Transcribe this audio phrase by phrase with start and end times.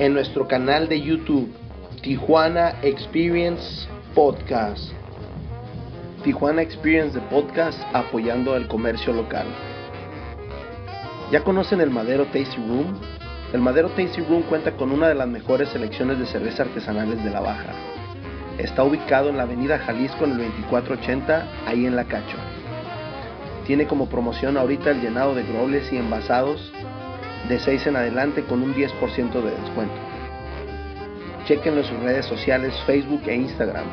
[0.00, 1.52] en nuestro canal de YouTube,
[2.00, 4.92] Tijuana Experience Podcast.
[6.24, 9.46] Tijuana Experience de Podcast apoyando al comercio local.
[11.30, 12.98] ¿Ya conocen el Madero Tasty Room?
[13.52, 17.30] El Madero Tasty Room cuenta con una de las mejores selecciones de cerveza artesanales de
[17.30, 17.74] la Baja.
[18.56, 22.38] Está ubicado en la avenida Jalisco en el 2480, ahí en La Cacho.
[23.66, 26.72] Tiene como promoción ahorita el llenado de grobles y envasados
[27.48, 29.94] de 6 en adelante con un 10% de descuento.
[31.46, 33.86] Chequenlo en sus redes sociales Facebook e Instagram.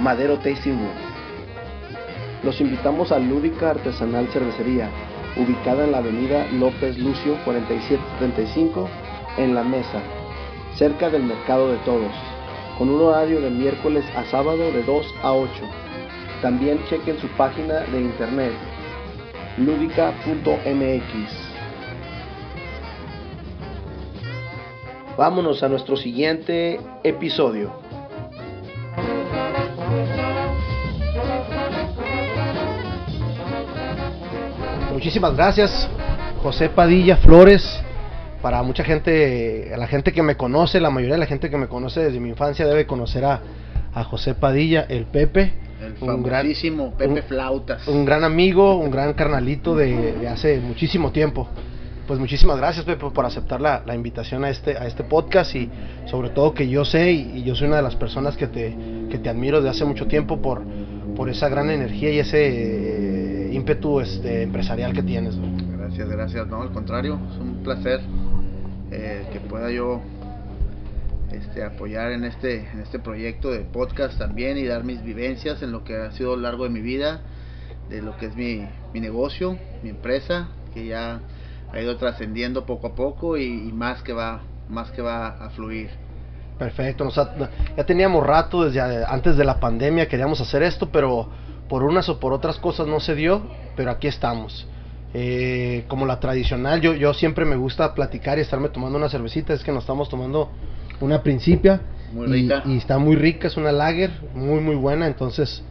[0.00, 1.12] Madero Tasting Room.
[2.42, 4.90] Los invitamos a Lúdica Artesanal Cervecería,
[5.36, 8.88] ubicada en la avenida López Lucio 4735
[9.38, 10.00] en La Mesa,
[10.74, 12.12] cerca del Mercado de Todos,
[12.78, 15.50] con un horario de miércoles a sábado de 2 a 8.
[16.42, 18.52] También chequen su página de internet
[19.58, 21.41] ludica.mx.
[25.16, 27.70] Vámonos a nuestro siguiente episodio.
[34.90, 35.88] Muchísimas gracias,
[36.42, 37.62] José Padilla Flores.
[38.40, 41.58] Para mucha gente, a la gente que me conoce, la mayoría de la gente que
[41.58, 43.40] me conoce desde mi infancia debe conocer a,
[44.04, 45.52] José Padilla, el Pepe.
[45.82, 47.86] El un grandísimo Pepe Flautas.
[47.86, 51.48] Un gran amigo, un gran carnalito de hace muchísimo tiempo
[52.12, 55.70] pues muchísimas gracias Pepe por aceptar la, invitación a este, a este podcast y
[56.04, 58.76] sobre todo que yo sé y, yo soy una de las personas que te,
[59.10, 60.62] que te admiro desde hace mucho tiempo por,
[61.16, 65.36] por esa gran energía y ese eh, ímpetu este, empresarial que tienes.
[65.74, 68.00] Gracias, gracias, no, al contrario, es un placer
[68.90, 70.02] eh, que pueda yo
[71.32, 75.72] este, apoyar en este, en este proyecto de podcast también y dar mis vivencias en
[75.72, 77.22] lo que ha sido a lo largo de mi vida,
[77.88, 81.22] de lo que es mi, mi negocio, mi empresa, que ya
[81.72, 85.90] ha ido trascendiendo poco a poco y, más que va más que va a fluir.
[86.58, 87.08] Perfecto,
[87.76, 91.28] ya teníamos rato desde antes de la pandemia queríamos hacer esto, pero
[91.68, 93.42] por unas o por otras cosas no se dio,
[93.76, 94.66] pero aquí estamos.
[95.14, 99.52] Eh, como la tradicional, yo, yo siempre me gusta platicar y estarme tomando una cervecita,
[99.52, 100.50] es que nos estamos tomando
[101.00, 101.80] una principia
[102.28, 105.62] y, y, está muy rica, es una lager, muy muy buena, entonces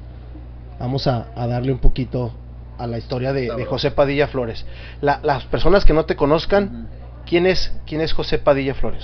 [0.80, 2.34] vamos a, a darle un poquito
[2.82, 4.66] a la historia de, José Padilla Flores.
[5.02, 6.88] las personas que no te conozcan,
[7.28, 9.04] ¿quién es, quién es José Padilla Flores?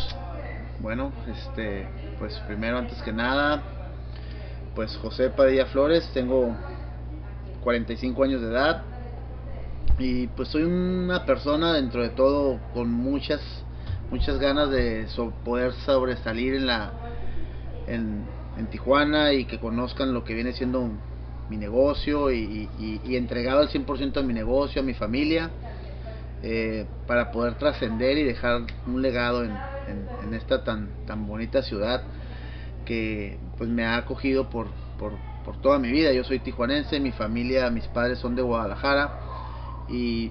[0.79, 1.87] Bueno, este,
[2.17, 3.61] pues primero, antes que nada,
[4.75, 6.55] pues José Padilla Flores, tengo
[7.63, 8.83] 45 años de edad
[9.99, 13.41] y pues soy una persona dentro de todo con muchas
[14.11, 15.07] muchas ganas de
[15.43, 16.91] poder sobresalir en la
[17.87, 18.23] en,
[18.57, 20.99] en Tijuana y que conozcan lo que viene siendo un,
[21.49, 22.69] mi negocio y,
[23.05, 25.49] entregado al 100% a mi negocio, a mi familia,
[26.43, 29.57] eh, para poder trascender y dejar un legado en,
[30.33, 32.03] esta tan, tan bonita ciudad
[32.85, 34.67] que pues me ha acogido por,
[34.99, 35.13] por,
[35.61, 36.11] toda mi vida.
[36.11, 39.19] Yo soy tijuanense, mi familia, mis padres son de Guadalajara
[39.87, 40.29] y,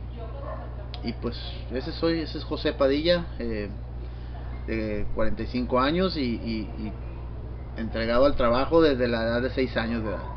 [1.03, 1.41] y pues
[1.73, 3.71] ese soy, ese es José Padilla, eh,
[4.67, 6.93] de 45 años y, y
[7.79, 10.36] entregado al trabajo desde la edad de 6 años de edad.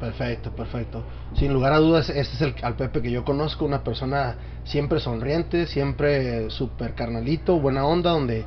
[0.00, 1.04] Perfecto, perfecto.
[1.34, 5.66] Sin lugar a dudas, este es el Pepe que yo conozco, una persona siempre sonriente,
[5.66, 8.44] siempre súper carnalito, buena onda, donde,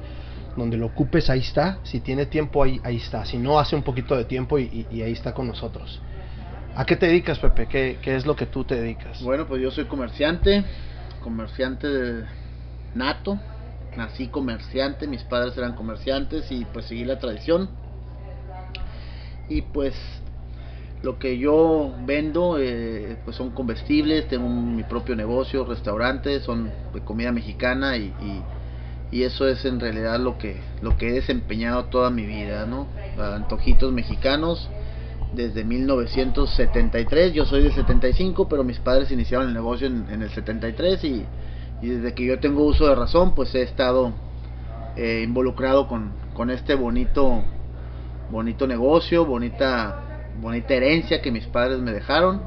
[0.56, 1.80] donde lo ocupes, ahí está.
[1.84, 3.26] Si tiene tiempo, ahí, ahí está.
[3.26, 6.00] Si no, hace un poquito de tiempo y, ahí está con nosotros.
[6.76, 7.68] ¿A qué te dedicas, Pepe?
[7.68, 9.22] ¿Qué, ¿Qué, es lo que tú te dedicas?
[9.24, 10.64] Bueno, pues yo soy comerciante,
[11.22, 12.26] comerciante de
[12.94, 13.40] nato.
[13.98, 17.70] Nací comerciante, mis padres eran comerciantes y pues seguí la tradición.
[19.50, 19.96] Y pues
[21.02, 27.02] lo que yo vendo eh, pues son comestibles, tengo mi propio negocio, restaurantes, son de
[27.02, 28.14] comida mexicana y,
[29.12, 32.88] y, eso es en realidad lo que, lo que he desempeñado toda mi vida, ¿no?
[33.18, 34.70] Antojitos mexicanos
[35.34, 41.04] desde 1973, yo soy de 75, pero mis padres iniciaron el negocio en, el 73
[41.06, 41.26] y,
[41.82, 44.14] y, desde que yo tengo uso de razón pues he estado
[44.96, 47.44] eh, involucrado con, con este bonito,
[48.30, 50.09] bonito negocio, bonita
[50.42, 52.42] bonita herencia que mis padres me dejaron,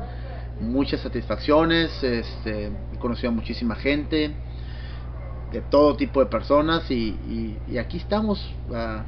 [0.61, 4.33] muchas satisfacciones, este, he conocido a muchísima gente,
[5.61, 8.43] todo tipo de personas y, y, aquí estamos,
[8.75, 9.03] ah,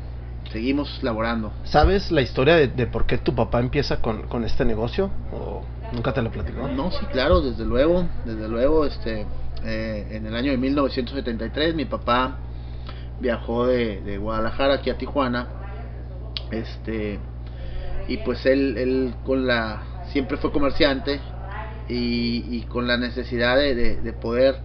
[0.53, 1.53] seguimos laborando.
[1.65, 5.11] ¿Sabes la historia de, por qué tu papá empieza con, con, este negocio?
[5.33, 6.69] ¿O nunca te lo platicó?
[6.69, 9.27] No, sí, claro, desde luego, desde luego, este,
[9.65, 12.37] eh, en el año de 1973 mi papá
[13.21, 15.49] viajó de, de Guadalajara aquí a Tijuana,
[16.51, 17.19] este,
[18.09, 21.21] y pues él, él con la, siempre fue comerciante
[21.89, 24.57] y, y con la necesidad de, de poder,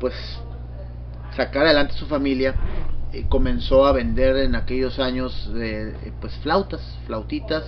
[0.00, 0.14] pues,
[1.36, 2.54] sacar adelante su familia,
[3.12, 7.64] eh, comenzó a vender en aquellos años eh, pues flautas, flautitas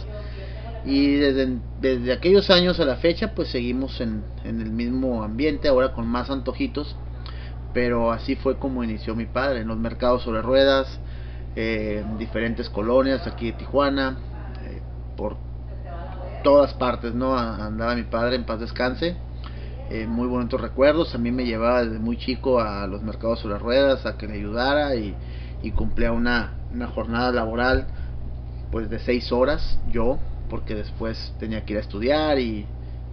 [0.84, 5.68] y desde, desde aquellos años a la fecha pues seguimos en, en el mismo ambiente,
[5.68, 6.94] ahora con más antojitos,
[7.72, 11.00] pero así fue como inició mi padre, en los mercados sobre ruedas,
[11.56, 14.18] eh, en diferentes colonias aquí de Tijuana,
[15.20, 15.36] por
[16.42, 17.38] todas partes, ¿no?
[17.38, 19.18] Andaba mi padre en paz descanse
[19.90, 21.14] eh, muy bonitos recuerdos.
[21.14, 24.34] A mí me llevaba desde muy chico a los mercados sobre ruedas a que le
[24.34, 25.14] ayudara y,
[25.74, 27.86] cumplía una, una, jornada laboral
[28.72, 30.18] pues de seis horas yo,
[30.48, 32.66] porque después tenía que ir a estudiar y,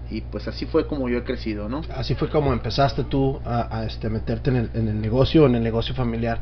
[0.09, 1.81] y pues así fue como yo he crecido, ¿no?
[1.93, 5.63] Así fue como empezaste tú a, este, meterte en el, en el, negocio, en el
[5.63, 6.39] negocio familiar.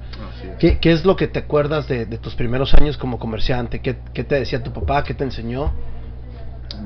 [0.59, 3.81] ¿Qué, ¿Qué, es lo que te acuerdas de, de tus primeros años como comerciante?
[3.81, 5.03] ¿Qué, ¿Qué, te decía tu papá?
[5.03, 5.73] ¿Qué te enseñó?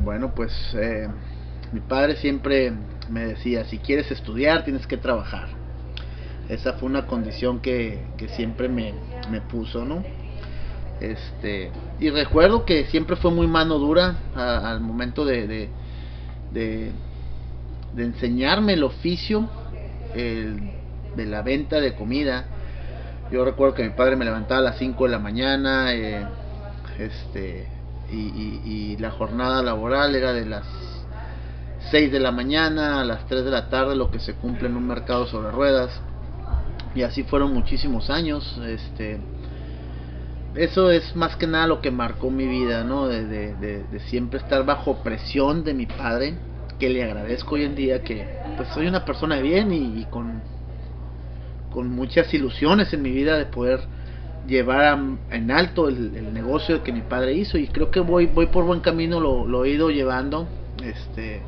[0.04, 1.08] Bueno, pues eh,
[1.74, 2.72] mi padre siempre
[3.10, 5.48] me decía, si quieres estudiar tienes que trabajar.
[6.48, 8.06] Esa fue una condición que,
[8.36, 8.94] siempre me,
[9.52, 10.04] puso, ¿no?
[11.00, 15.70] Este, y recuerdo que siempre fue muy mano dura al momento de, de,
[17.98, 19.50] enseñarme el oficio
[21.16, 22.46] de la venta de comida.
[23.32, 26.26] Yo recuerdo que mi padre me levantaba a las 5 de la mañana, eh,
[26.98, 27.68] este,
[28.12, 30.66] y, y, la jornada laboral era de las
[31.92, 34.76] 6 de la mañana a las 3 de la tarde, lo que se cumple en
[34.76, 35.92] un mercado sobre ruedas.
[36.96, 38.60] Y así fueron muchísimos años.
[38.66, 39.20] Este,
[40.64, 43.08] eso es más que nada lo que marcó mi vida, ¿no?
[43.08, 46.36] De, siempre estar bajo presión de mi padre,
[46.80, 48.26] que le agradezco hoy en día que
[48.56, 50.42] pues soy una persona de bien y, con,
[51.90, 53.80] muchas ilusiones en mi vida de poder
[54.48, 58.66] llevar en alto el, negocio que mi padre hizo y creo que voy voy por
[58.66, 60.48] buen camino lo, lo he ido llevando
[60.84, 61.42] este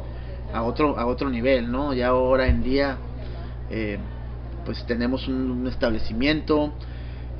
[0.53, 1.93] a otro, a otro nivel, ¿no?
[1.93, 2.97] Ya ahora en día,
[3.69, 3.97] eh,
[4.65, 6.73] pues tenemos un, establecimiento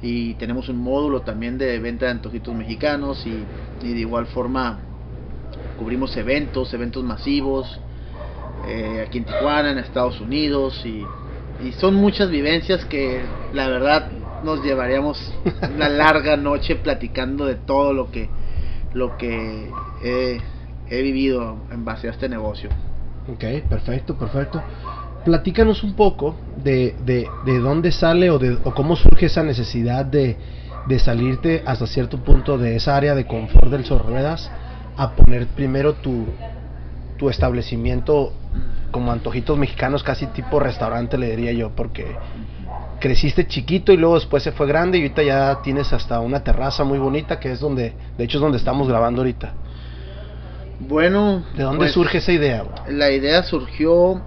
[0.02, 3.46] y tenemos un módulo también de venta de antojitos mexicanos y,
[3.82, 4.80] de igual forma
[5.78, 7.80] cubrimos eventos, eventos masivos,
[8.68, 11.04] eh, aquí en Tijuana, en Estados Unidos y,
[11.66, 14.12] y son muchas vivencias que la verdad
[14.44, 15.20] nos llevaríamos
[15.74, 18.30] una larga noche platicando de todo lo que
[18.94, 19.70] lo que
[20.90, 22.70] he vivido en base a este negocio.
[23.28, 24.62] Ok, perfecto, perfecto.
[25.26, 30.06] Platícanos un poco de, de, de dónde sale o, de, o cómo surge esa necesidad
[30.06, 30.38] de,
[30.88, 34.50] de salirte hasta cierto punto de esa área de confort del ruedas
[34.98, 36.26] a poner primero tu,
[37.18, 38.34] tu establecimiento
[38.92, 42.16] como antojitos mexicanos, casi tipo restaurante le diría yo, porque
[43.00, 46.84] creciste chiquito y luego después se fue grande y ahorita ya tienes hasta una terraza
[46.84, 49.54] muy bonita que es donde, de hecho es donde estamos grabando ahorita.
[50.80, 51.44] Bueno.
[51.56, 52.66] ¿De dónde pues, surge esa idea?
[52.90, 54.22] La idea surgió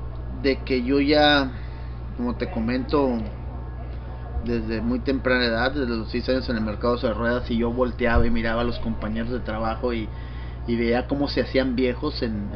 [0.45, 1.51] de que yo ya,
[2.17, 3.19] como te comento,
[4.45, 7.73] desde muy temprana edad, desde los 6 años en el mercado de ruedas, y yo
[7.73, 10.09] volteaba y miraba a los compañeros de trabajo y,
[10.67, 12.49] veía cómo se hacían viejos en,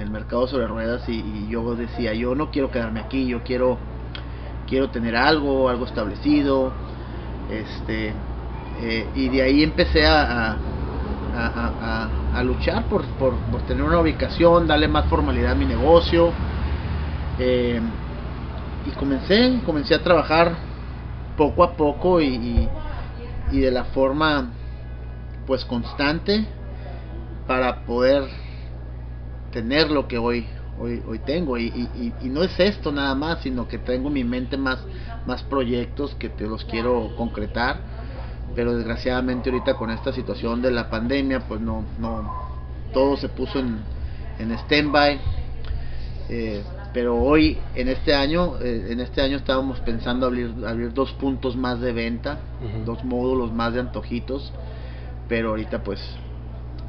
[0.00, 3.78] el, mercado sobre ruedas y, yo decía, yo no quiero quedarme aquí, yo quiero
[4.66, 6.72] quiero tener algo, algo establecido,
[7.50, 8.14] este,
[8.80, 10.56] eh, y de ahí empecé a,
[11.36, 13.34] a, luchar por, por,
[13.66, 16.32] tener una ubicación, darle más formalidad a mi negocio.
[17.38, 17.80] Eh,
[18.86, 20.54] y comencé, comencé a trabajar
[21.36, 22.68] poco a poco y,
[23.50, 24.52] y, de la forma
[25.46, 26.46] pues constante
[27.46, 28.24] para poder
[29.52, 30.46] tener lo que hoy
[30.78, 31.58] hoy, tengo.
[31.58, 34.78] Y, y, no es esto nada más sino que tengo en mi mente más
[35.26, 37.78] más proyectos que te los quiero concretar.
[38.54, 42.32] Pero desgraciadamente ahorita con esta situación de la pandemia pues no no
[42.92, 43.80] todo se puso en,
[44.38, 45.20] en stand-by.
[46.28, 46.62] Eh,
[46.94, 51.56] pero hoy en este año eh, en este año estábamos pensando abrir abrir dos puntos
[51.56, 52.38] más de venta
[52.86, 54.52] dos módulos más de antojitos
[55.28, 56.00] pero ahorita pues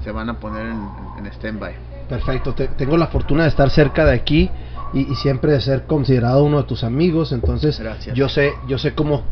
[0.03, 1.73] se van a poner en, en stand-by
[2.07, 4.49] perfecto tengo la fortuna de estar cerca de aquí
[4.93, 7.81] y, siempre de ser considerado uno de tus amigos entonces
[8.13, 9.23] yo sé yo sé cómo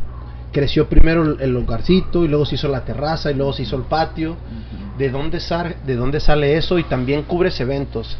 [0.54, 3.82] creció primero el lugarcito y luego se hizo la terraza y luego se hizo el
[3.82, 4.36] patio.
[4.96, 6.78] ¿De dónde, sale, ¿De dónde sale eso?
[6.78, 8.16] Y también cubres eventos.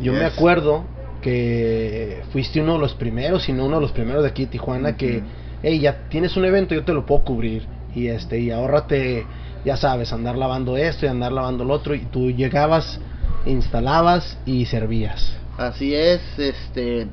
[0.00, 0.86] Yo me acuerdo
[1.24, 4.50] que fuiste uno de los primeros, si no uno de los primeros de aquí de
[4.50, 5.22] Tijuana, que
[5.62, 7.66] hey, ya tienes un evento, yo te lo puedo cubrir.
[7.94, 9.24] Y este, y ahórrate,
[9.64, 11.94] ya sabes, andar lavando esto y andar lavando lo otro.
[11.94, 13.00] Y tú llegabas,
[13.46, 15.34] instalabas y servías.
[15.56, 17.06] Así es, este,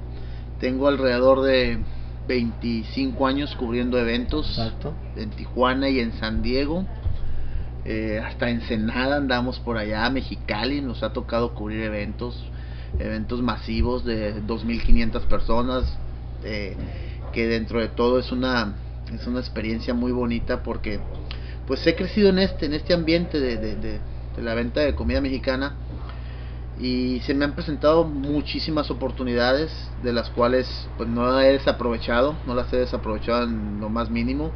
[0.59, 1.79] tengo alrededor de
[2.27, 4.59] 25 años cubriendo eventos
[5.15, 6.85] en Tijuana y en San Diego.
[7.85, 12.43] Eh, hasta Ensenada andamos por allá, Mexicali, nos ha tocado cubrir eventos,
[12.99, 15.97] eventos masivos de 2.500 personas,
[16.43, 16.75] eh,
[17.33, 18.75] que dentro de todo es una,
[19.13, 20.99] es una experiencia muy bonita porque
[21.67, 23.99] pues he crecido en este, en este ambiente de, de
[24.41, 25.75] la venta de comida mexicana
[26.81, 29.71] y se me han presentado muchísimas oportunidades
[30.01, 30.67] de las cuales
[30.97, 34.51] pues no he desaprovechado, no las he desaprovechado en lo más mínimo.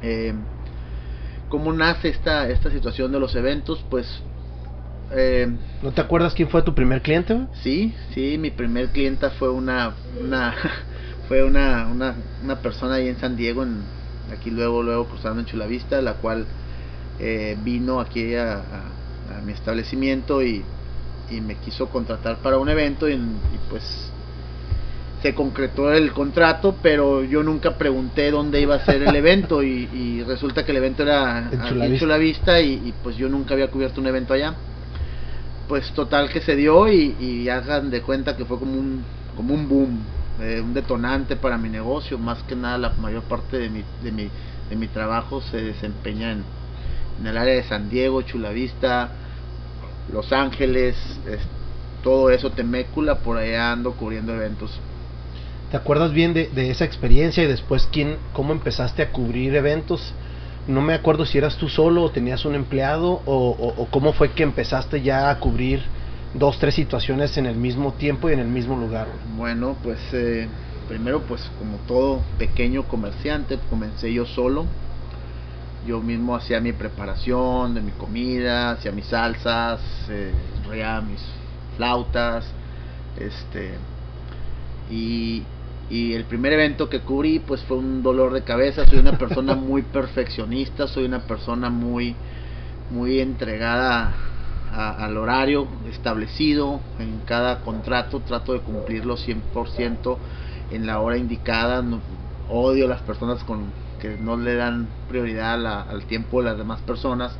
[0.00, 0.32] Eh,
[1.48, 3.84] ¿Cómo nace esta, esta situación de los eventos?
[3.90, 4.22] Pues...
[5.12, 5.48] Eh,
[5.82, 7.46] ¿No te acuerdas quién fue tu primer cliente?
[7.62, 10.54] Sí, sí, mi primer clienta fue una, una
[11.28, 13.82] fue una, una, una, persona ahí en San Diego, en,
[14.36, 16.46] aquí luego, luego cruzando en Chulavista, la cual
[17.20, 18.62] eh, vino aquí a
[19.44, 20.62] mi establecimiento y
[21.30, 23.18] y me quiso contratar para un evento y,
[23.68, 23.82] pues
[25.22, 30.22] se concretó el contrato, pero yo nunca pregunté dónde iba a ser el evento y,
[30.22, 34.06] resulta que el evento era en Chulavista, y, y, pues yo nunca había cubierto un
[34.06, 34.54] evento allá.
[35.68, 39.04] Pues total que se dio y, y hagan de cuenta que fue como un,
[39.36, 40.00] como un boom,
[40.40, 42.18] eh, un detonante para mi negocio.
[42.18, 44.30] Más que nada la mayor parte de mi, de mi,
[44.70, 46.44] de mi trabajo se desempeña en,
[47.24, 49.10] el área de San Diego, Chulavista,
[50.12, 50.96] los Ángeles,
[52.02, 54.70] todo eso, Temécula, por allá ando cubriendo eventos.
[55.70, 60.14] ¿Te acuerdas bien de, esa experiencia y después quién, cómo empezaste a cubrir eventos?
[60.68, 64.42] No me acuerdo si eras tú solo o tenías un empleado o, cómo fue que
[64.42, 65.82] empezaste ya a cubrir
[66.34, 69.08] dos, tres situaciones en el mismo tiempo y en el mismo lugar.
[69.36, 70.46] Bueno, pues eh,
[70.86, 74.66] primero pues como todo pequeño comerciante comencé yo solo
[75.86, 80.32] yo mismo hacía mi preparación de mi comida, hacía mis salsas, eh,
[81.08, 81.20] mis
[81.76, 82.44] flautas,
[83.18, 83.72] este
[84.90, 85.42] y,
[85.90, 89.54] y el primer evento que cubrí pues fue un dolor de cabeza, soy una persona
[89.56, 92.14] muy perfeccionista, soy una persona muy
[92.90, 94.14] muy entregada
[94.72, 96.80] al horario establecido.
[96.98, 100.16] En cada contrato, trato de cumplirlo 100%
[100.70, 101.82] en la hora indicada,
[102.48, 107.36] odio las personas con que no le dan prioridad al tiempo de las demás personas.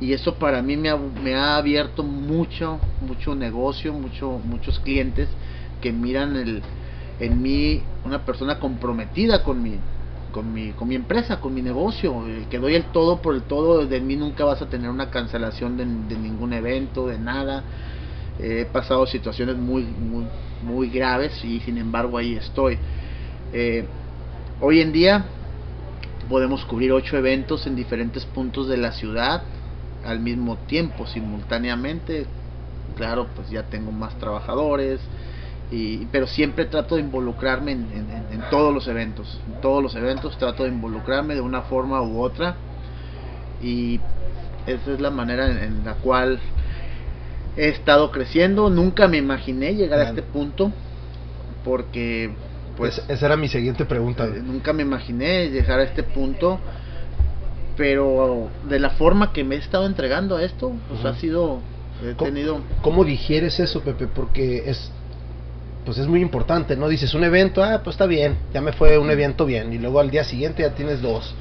[0.00, 5.28] Y eso para mí me ha, me ha abierto mucho mucho negocio mucho muchos clientes
[5.80, 6.62] que miran el,
[7.20, 9.78] en mí una persona comprometida con mi
[10.32, 13.86] con mi con mi empresa con mi negocio que doy el todo por el todo
[13.86, 17.62] de mí nunca vas a tener una cancelación de, ningún evento de nada
[18.40, 20.26] he pasado situaciones muy muy
[20.62, 22.78] muy graves y sin embargo ahí estoy
[23.52, 23.86] eh,
[24.60, 25.24] hoy en día
[26.28, 29.42] podemos cubrir ocho eventos en diferentes puntos de la ciudad
[30.04, 32.26] al mismo tiempo, simultáneamente.
[32.96, 35.00] Claro, pues ya tengo más trabajadores,
[35.74, 39.40] y, pero siempre trato de involucrarme en, todos los eventos.
[39.48, 42.54] En todos los eventos trato de involucrarme de una forma u otra.
[43.60, 43.98] Y
[44.66, 46.38] esa es la manera en, la cual
[47.56, 48.70] he estado creciendo.
[48.70, 50.70] Nunca me imaginé llegar a este punto
[51.64, 52.30] porque
[52.76, 54.26] pues esa era mi siguiente pregunta.
[54.26, 56.60] Eh, nunca me imaginé llegar a este punto,
[57.76, 61.58] pero de la forma que me he estado entregando a esto, pues ha sido
[62.04, 64.06] he ¿Cómo, tenido ¿Cómo digieres eso, Pepe?
[64.06, 64.92] Porque es
[65.84, 66.88] pues es muy importante, ¿no?
[66.88, 70.00] Dices un evento, ah, pues está bien, ya me fue un evento bien y luego
[70.00, 71.34] al día siguiente ya tienes dos.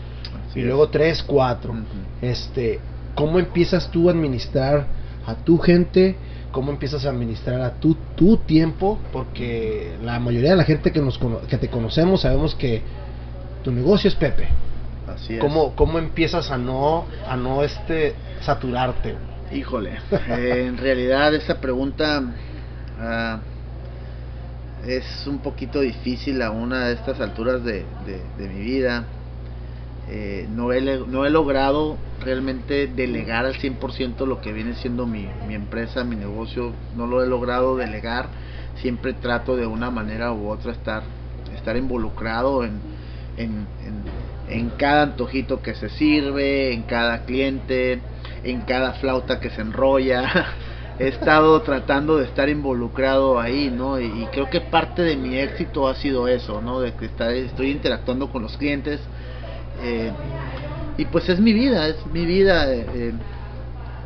[0.55, 1.75] y luego tres, cuatro.
[2.21, 2.79] Este,
[3.15, 4.85] ¿cómo empiezas tú a administrar
[5.25, 6.17] a tu gente?
[6.53, 11.01] cómo empiezas a administrar a tu, tu tiempo, porque la mayoría de la gente que,
[11.01, 11.19] nos,
[11.50, 12.81] que te conocemos sabemos que
[13.63, 14.47] tu negocio es Pepe.
[15.07, 15.39] Así es.
[15.39, 19.15] ¿Cómo, cómo empiezas a no, a no este, saturarte?
[19.51, 19.97] Híjole,
[20.29, 22.23] eh, en realidad esa pregunta
[23.00, 23.39] ah,
[24.85, 29.05] es un poquito difícil a una de estas alturas de, de mi vida.
[30.09, 35.27] Eh, no, he, no he logrado realmente delegar al 100% lo que viene siendo mi,
[35.47, 38.27] mi empresa, mi negocio, no lo he logrado delegar,
[38.81, 41.03] siempre trato de una manera u otra estar,
[41.55, 42.81] estar involucrado en,
[43.37, 43.65] en,
[44.49, 48.01] en, cada antojito que se sirve, en cada cliente,
[48.43, 50.47] en cada flauta que se enrolla.
[51.00, 54.00] He estado tratando de estar involucrado ahí, ¿no?
[54.00, 56.79] Y, creo que parte de mi éxito ha sido eso, ¿no?
[56.79, 59.00] De que estoy interactuando con los clientes,
[59.81, 60.12] eh,
[60.97, 62.71] y pues es mi vida, es mi vida.
[62.71, 63.13] Eh, eh,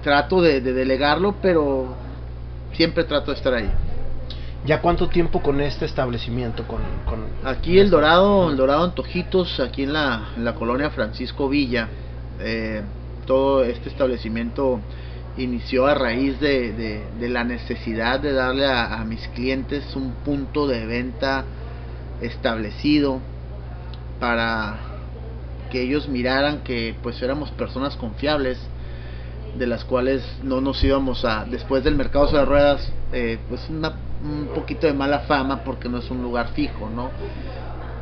[0.02, 1.88] trato de, delegarlo, pero
[2.74, 3.70] siempre trato de estar ahí.
[4.66, 6.64] ¿Ya cuánto tiempo con este establecimiento?
[6.66, 6.80] Con,
[7.44, 11.90] aquí el Dorado, el Dorado Antojitos, aquí en la, la colonia Francisco Villa.
[12.40, 12.82] Eh,
[13.26, 14.80] todo este establecimiento
[15.38, 16.74] inició a raíz de,
[17.20, 21.46] de, la necesidad de darle a, mis clientes un punto de venta
[22.22, 23.20] establecido
[24.20, 24.78] para
[25.70, 28.58] que ellos miraran que pues éramos personas confiables
[29.58, 34.50] de las cuales no nos íbamos a después del mercado de ruedas eh, pues un
[34.56, 37.12] poquito de mala fama porque no es un lugar fijo no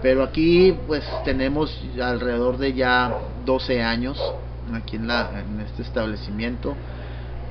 [0.01, 3.13] pero aquí pues tenemos alrededor de ya
[3.46, 4.22] 12 años
[4.74, 6.75] aquí en la en este establecimiento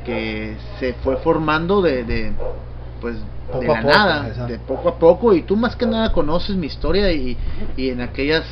[0.04, 2.32] que se fue formando de, de
[3.00, 3.16] pues
[3.60, 7.12] de la nada, de poco a poco y tú más que nada conoces mi historia
[7.12, 7.36] y,
[7.76, 8.44] y en aquellas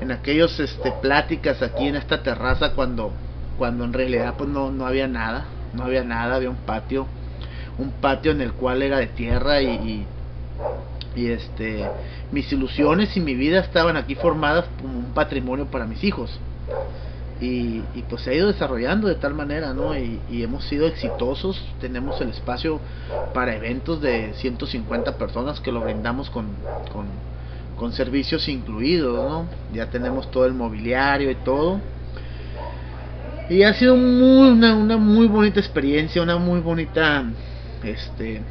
[0.00, 3.12] en aquellos este pláticas aquí en esta terraza cuando
[3.60, 5.44] cuando en realidad pues no, no había nada,
[5.74, 7.06] no había nada, había un patio,
[7.76, 10.06] un patio en el cual era de tierra y,
[11.14, 11.84] y, este
[12.32, 16.38] mis ilusiones y mi vida estaban aquí formadas como un patrimonio para mis hijos.
[17.40, 19.96] Y, y, pues se ha ido desarrollando de tal manera, ¿no?
[19.96, 22.80] Y, hemos sido exitosos, tenemos el espacio
[23.32, 26.48] para eventos de 150 personas que lo brindamos con,
[26.92, 27.06] con,
[27.76, 29.46] con servicios incluidos, ¿no?
[29.72, 31.80] Ya tenemos todo el mobiliario y todo.
[33.48, 37.24] Y ha sido muy, una, una muy bonita experiencia, una muy bonita
[37.82, 38.42] este,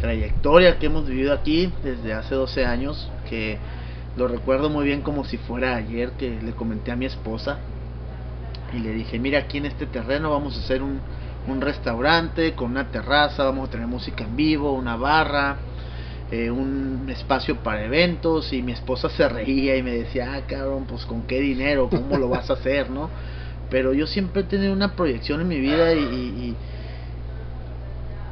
[0.00, 3.58] trayectoria que hemos vivido aquí desde hace 12 años, que
[4.16, 7.58] lo recuerdo muy bien como si fuera ayer que le comenté a mi esposa
[8.72, 11.00] y le dije, mira, aquí en este terreno vamos a hacer un,
[11.46, 15.56] un restaurante con una terraza, vamos a tener música en vivo, una barra,
[16.30, 20.84] eh, un espacio para eventos y mi esposa se reía y me decía, ah, cabrón,
[20.86, 23.10] pues con qué dinero, cómo lo vas a hacer, ¿no?
[23.68, 26.56] Pero yo siempre he tenido una proyección en mi vida y,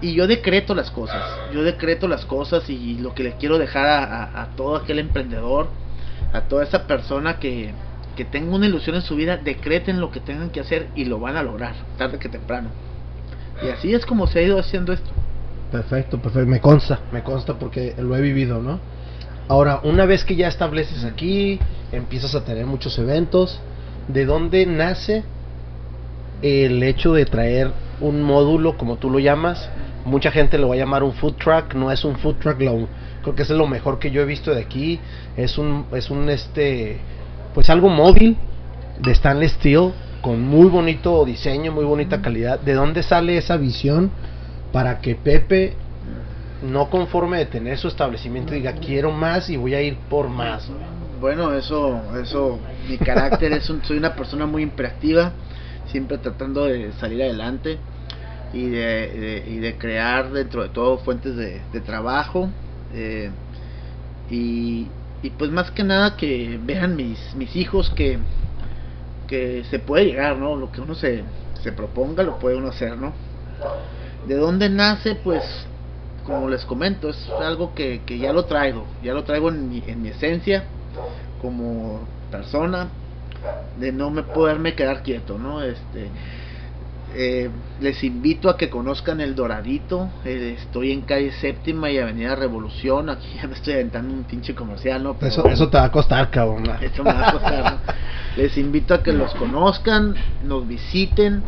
[0.00, 1.22] y, yo decreto las cosas,
[1.52, 5.68] yo decreto las cosas y lo que le quiero dejar a, a todo aquel emprendedor,
[6.32, 7.72] a toda esa persona que,
[8.18, 11.20] que tenga una ilusión en su vida, decreten lo que tengan que hacer y lo
[11.20, 12.68] van a lograr, tarde que temprano.
[13.62, 15.08] Y así es como se ha ido haciendo esto.
[15.70, 16.50] Perfecto, perfecto.
[16.50, 18.80] Me consta, me consta porque lo he vivido, ¿no?
[19.46, 21.60] Ahora, una vez que ya estableces aquí,
[21.92, 23.60] empiezas a tener muchos eventos,
[24.08, 25.22] ¿de dónde nace
[26.42, 29.70] el hecho de traer un módulo, como tú lo llamas?
[30.04, 32.88] Mucha gente lo va a llamar un food truck, no es un food truck, lo,
[33.22, 34.98] creo que es lo mejor que yo he visto de aquí.
[35.36, 36.98] Es un, es un este,
[37.58, 38.36] pues algo móvil
[39.00, 39.92] de Stainless Steel
[40.22, 42.60] con muy bonito diseño, muy bonita calidad.
[42.60, 44.12] ¿De dónde sale esa visión
[44.72, 45.74] para que Pepe
[46.62, 50.70] no conforme de tener su establecimiento diga quiero más y voy a ir por más?
[51.20, 55.32] Bueno, eso, eso, mi carácter es un, soy una persona muy imperactiva,
[55.90, 57.76] siempre tratando de salir adelante
[58.52, 62.50] y de, y de crear dentro de todo fuentes de, trabajo.
[62.94, 63.30] Eh,
[64.30, 64.86] y,
[65.22, 68.18] y pues más que nada que vean mis, mis hijos que,
[69.26, 70.56] que se puede llegar, ¿no?
[70.56, 71.24] Lo que uno se,
[71.62, 73.12] se proponga lo puede uno hacer, ¿no?
[74.26, 75.16] ¿De dónde nace?
[75.16, 75.42] Pues
[76.24, 79.82] como les comento, es algo que, que ya lo traigo, ya lo traigo en mi,
[79.86, 80.64] en mi esencia
[81.40, 82.88] como persona,
[83.78, 85.62] de no me poderme quedar quieto, ¿no?
[85.62, 86.10] Este,
[87.14, 87.48] eh,
[87.80, 90.10] les invito a que conozcan el Doradito.
[90.24, 93.08] Eh, estoy en calle Séptima y Avenida Revolución.
[93.10, 95.16] Aquí ya me estoy aventando un pinche comercial, ¿no?
[95.20, 96.64] eso, eso te va a costar, cabrón.
[96.80, 97.78] Eso me va a costar.
[98.36, 101.42] Les invito a que los conozcan, nos visiten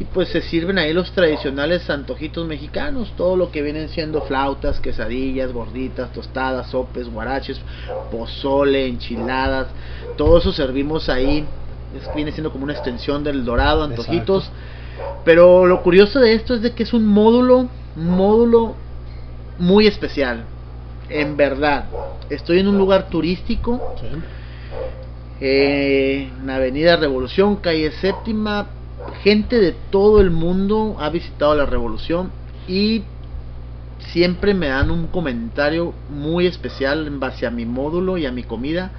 [0.00, 4.80] y pues se sirven ahí los tradicionales antojitos mexicanos, todo lo que vienen siendo flautas,
[4.80, 7.60] quesadillas, gorditas, tostadas, sopes, guaraches,
[8.10, 9.68] pozole, enchiladas,
[10.16, 11.46] todo eso servimos ahí.
[11.96, 14.50] Es, viene siendo como una extensión del dorado, antojitos.
[15.24, 18.74] Pero lo curioso de esto es de que es un módulo, módulo
[19.58, 20.44] muy especial.
[21.08, 21.86] En verdad,
[22.30, 23.94] estoy en un lugar turístico.
[25.40, 28.66] Eh, en Avenida Revolución, calle séptima.
[29.22, 32.30] Gente de todo el mundo ha visitado la Revolución
[32.66, 33.02] y
[34.12, 38.44] siempre me dan un comentario muy especial en base a mi módulo y a mi
[38.44, 38.92] comida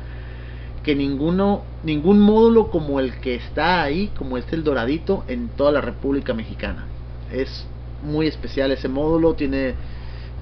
[0.86, 5.72] que ninguno, ningún módulo como el que está ahí, como este el doradito, en toda
[5.72, 6.86] la República Mexicana.
[7.34, 7.66] Es
[8.04, 9.74] muy especial ese módulo, tiene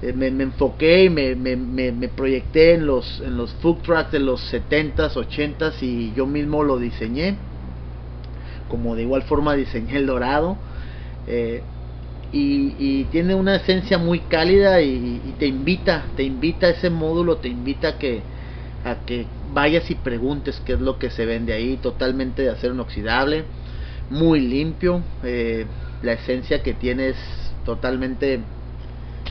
[0.02, 4.18] eh, me, enfoqué y me, me, me, proyecté en los, en los food trucks de
[4.18, 7.36] los 70s, 80s y yo mismo lo diseñé.
[8.68, 10.58] Como de igual forma diseñé el dorado.
[11.26, 11.62] Eh,
[12.32, 17.48] y, tiene una esencia muy cálida y, y, te invita, te invita ese módulo, te
[17.48, 18.20] invita a que,
[18.84, 22.74] a que vayas y preguntes qué es lo que se vende ahí, totalmente de acero
[22.74, 23.44] inoxidable,
[24.10, 25.66] muy limpio, eh,
[26.02, 27.16] la esencia que tiene es
[27.64, 28.40] totalmente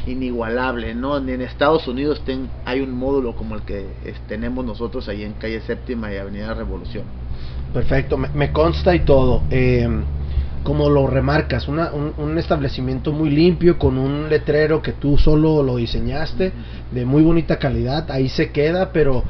[0.07, 1.19] inigualable, ¿no?
[1.19, 3.85] Ni en Estados Unidos ten, hay un módulo como el que
[4.27, 7.03] tenemos nosotros ahí en calle Séptima y Avenida Revolución.
[7.73, 9.43] Perfecto, me, consta y todo.
[9.49, 9.87] Eh,
[10.63, 11.79] como lo remarcas, un,
[12.17, 16.53] un, establecimiento muy limpio con un letrero que tú solo lo diseñaste,
[16.91, 19.23] de muy bonita calidad, ahí se queda, pero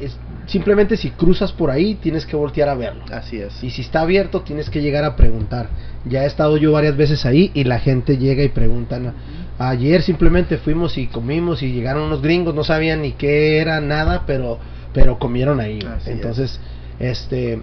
[0.00, 3.04] es, simplemente si cruzas por ahí tienes que voltear a verlo.
[3.10, 3.62] Así es.
[3.62, 5.68] Y si está abierto tienes que llegar a preguntar.
[6.04, 9.14] Ya he estado yo varias veces ahí y la gente llega y preguntan.
[9.58, 14.24] Ayer simplemente fuimos y comimos y llegaron unos gringos, no sabían ni qué era nada,
[14.26, 14.58] pero
[14.92, 15.80] pero comieron ahí.
[16.06, 16.60] Entonces,
[16.98, 17.60] este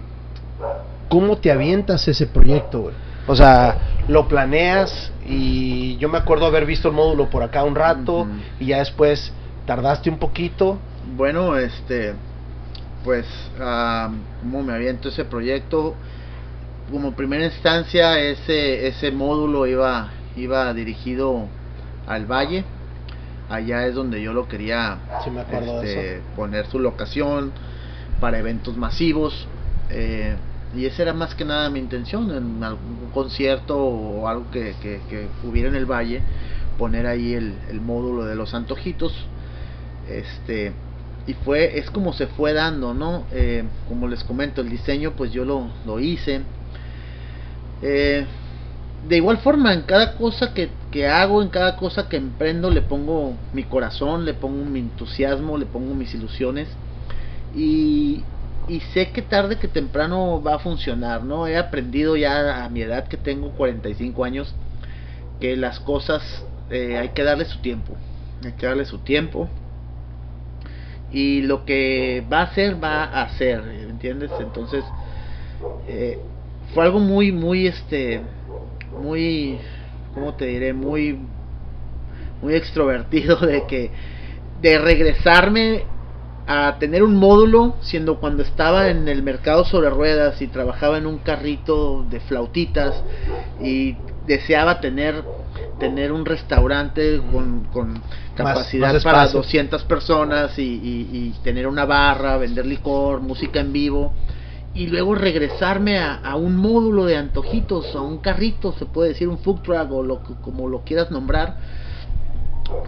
[1.08, 2.90] ¿cómo te avientas ese proyecto,
[3.26, 3.76] O sea,
[4.08, 8.26] lo planeas y yo me acuerdo haber visto el módulo por acá un rato
[8.58, 9.30] y ya después
[9.66, 10.78] tardaste un poquito.
[11.14, 12.14] Bueno, este
[13.04, 13.26] pues
[14.40, 15.94] cómo me aviento ese proyecto
[16.90, 21.48] como primera instancia ese ese módulo iba iba dirigido
[22.06, 22.64] al valle.
[23.50, 25.00] Allá es donde yo lo quería
[25.50, 27.52] este, poner su locación
[28.18, 29.46] para eventos masivos
[29.90, 30.34] eh,
[30.74, 35.28] y esa era más que nada mi intención en algún concierto o algo que, que,
[35.44, 36.22] hubiera en el valle
[36.78, 39.12] poner ahí el, el módulo de los antojitos
[40.08, 40.72] este
[41.26, 45.32] y fue es como se fue dando no eh, como les comento el diseño pues
[45.32, 46.42] yo lo, lo hice.
[47.82, 48.26] Eh,
[49.08, 52.82] de igual forma en cada cosa que, que, hago en cada cosa que emprendo le
[52.82, 56.68] pongo mi corazón le pongo mi entusiasmo le pongo mis ilusiones.
[57.54, 58.22] Y,
[58.68, 62.82] y sé que tarde que temprano va a funcionar no he aprendido ya a mi
[62.82, 64.54] edad que tengo 45 años
[65.40, 67.96] que las cosas eh, hay que darle su tiempo
[68.44, 69.48] hay que darle su tiempo
[71.12, 74.84] y lo que va a hacer va a hacer entiendes entonces
[75.86, 76.18] eh,
[76.74, 78.20] fue algo muy muy este
[79.00, 79.58] muy
[80.14, 81.18] cómo te diré muy
[82.40, 83.90] muy extrovertido de que
[84.60, 85.84] de regresarme
[86.46, 91.06] a tener un módulo siendo cuando estaba en el mercado sobre ruedas y trabajaba en
[91.06, 93.02] un carrito de flautitas
[93.60, 93.96] y
[94.26, 95.22] deseaba tener
[95.78, 98.00] tener un restaurante con, con
[98.36, 104.12] capacidad para 200 personas y, y, tener una barra, vender licor, música en vivo
[104.74, 109.28] y luego regresarme a, a, un módulo de antojitos, a un carrito, se puede decir
[109.28, 111.56] un food truck o lo, como lo quieras nombrar.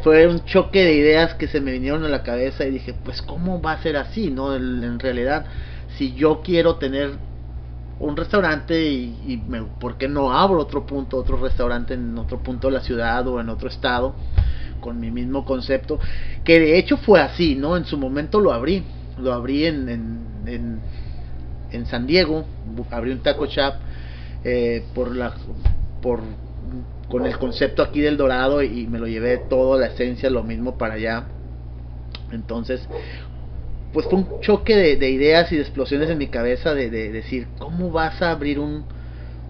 [0.03, 3.21] Fue un choque de ideas que se me vinieron a la cabeza y dije, pues
[3.23, 4.55] cómo va a ser así, ¿no?
[4.55, 5.47] En realidad,
[5.99, 7.11] si yo quiero tener
[8.01, 12.43] un restaurante y, y me, ¿por qué no abro otro punto, otro restaurante en otro
[12.43, 14.15] punto de la ciudad o en otro estado
[14.81, 15.99] con mi mismo concepto?
[16.45, 17.77] Que de hecho fue así, ¿no?
[17.77, 18.85] En su momento lo abrí,
[19.19, 19.89] lo abrí en,
[20.47, 20.81] en,
[21.71, 22.45] en, San Diego,
[22.91, 23.75] abrí un taco shop
[24.45, 25.35] eh, por la,
[26.01, 26.21] por,
[27.09, 30.77] con el concepto aquí del dorado y me lo llevé todo, la esencia, lo mismo
[30.79, 31.25] para allá.
[32.33, 32.87] Entonces,
[33.95, 37.93] pues fue un choque de, ideas y de explosiones en mi cabeza de, decir, ¿cómo
[37.93, 38.85] vas a abrir un,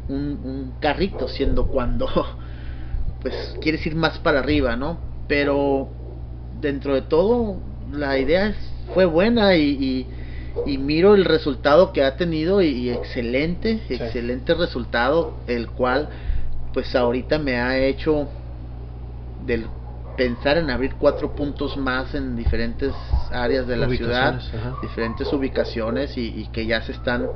[0.09, 2.07] un, carrito siendo cuando
[3.23, 4.99] pues quieres ir más para arriba, ¿no?
[5.29, 5.89] Pero
[6.61, 7.57] dentro de todo
[7.91, 8.55] la idea
[8.93, 10.07] fue buena y,
[10.67, 16.11] y, miro el resultado que ha tenido y, excelente, excelente resultado, el cual
[16.75, 18.29] pues ahorita me ha hecho
[19.47, 19.65] del
[20.17, 22.93] pensar en abrir cuatro puntos más en diferentes
[23.31, 24.41] áreas de la ciudad,
[24.83, 27.29] diferentes ubicaciones y, que ya se están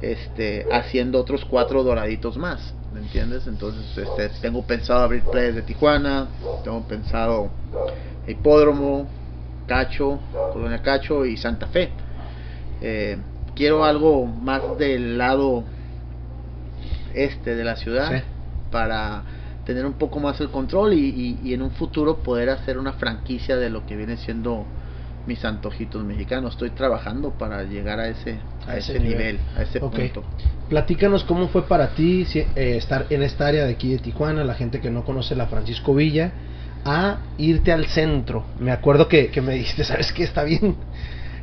[0.00, 3.46] este, haciendo otros cuatro doraditos más, ¿me entiendes?
[3.46, 6.28] Entonces este, tengo pensado abrir playas de Tijuana,
[6.64, 7.50] tengo pensado
[8.26, 9.08] Hipódromo,
[9.66, 10.18] Cacho,
[10.52, 11.90] Colonia Cacho y Santa Fe.
[12.80, 13.18] Eh,
[13.54, 15.64] quiero algo más del lado
[17.14, 18.22] este de la ciudad
[18.70, 19.24] para
[19.68, 23.54] tener un poco más el control y, y, en un futuro poder hacer una franquicia
[23.58, 24.64] de lo que viene siendo
[25.26, 26.54] mis antojitos mexicanos.
[26.54, 29.38] Estoy trabajando para llegar a ese, a, ese, nivel.
[29.54, 30.24] a ese punto.
[30.70, 32.46] Platícanos cómo fue para ti eh,
[32.78, 35.94] estar en esta área de aquí de Tijuana, la gente que no conoce la Francisco
[35.94, 36.32] Villa,
[36.86, 38.46] a irte al centro.
[38.58, 40.24] Me acuerdo que, que me dijiste, ¿sabes qué?
[40.24, 40.76] Está bien.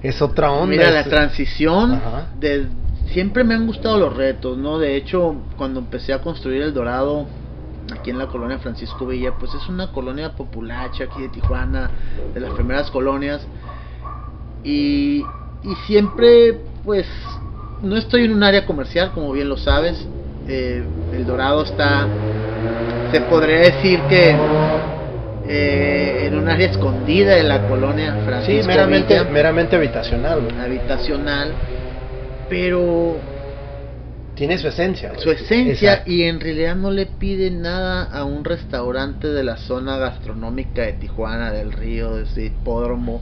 [0.01, 0.65] Es otra onda.
[0.65, 2.01] Mira, la transición
[2.39, 2.65] de,
[3.11, 4.79] siempre me han gustado los retos, ¿no?
[4.79, 7.27] De hecho, cuando empecé a construir el Dorado,
[7.93, 11.89] aquí en la colonia Francisco Villa, pues es una colonia populacha aquí de Tijuana,
[12.33, 13.45] de las primeras colonias.
[14.63, 15.23] Y,
[15.63, 17.07] y siempre, pues,
[17.81, 20.07] no estoy en un área comercial, como bien lo sabes.
[20.47, 22.07] Eh, el Dorado está,
[23.11, 24.35] se podría decir que
[25.47, 30.41] eh, en un área escondida de la colonia Francisco sí, meramente, meramente habitacional.
[30.59, 31.53] Habitacional,
[32.49, 33.17] pero
[34.35, 35.13] tiene su esencia.
[35.17, 39.97] Su esencia y en realidad no le pide nada a un restaurante de la zona
[39.97, 43.21] gastronómica de Tijuana, del Río, de ese hipódromo.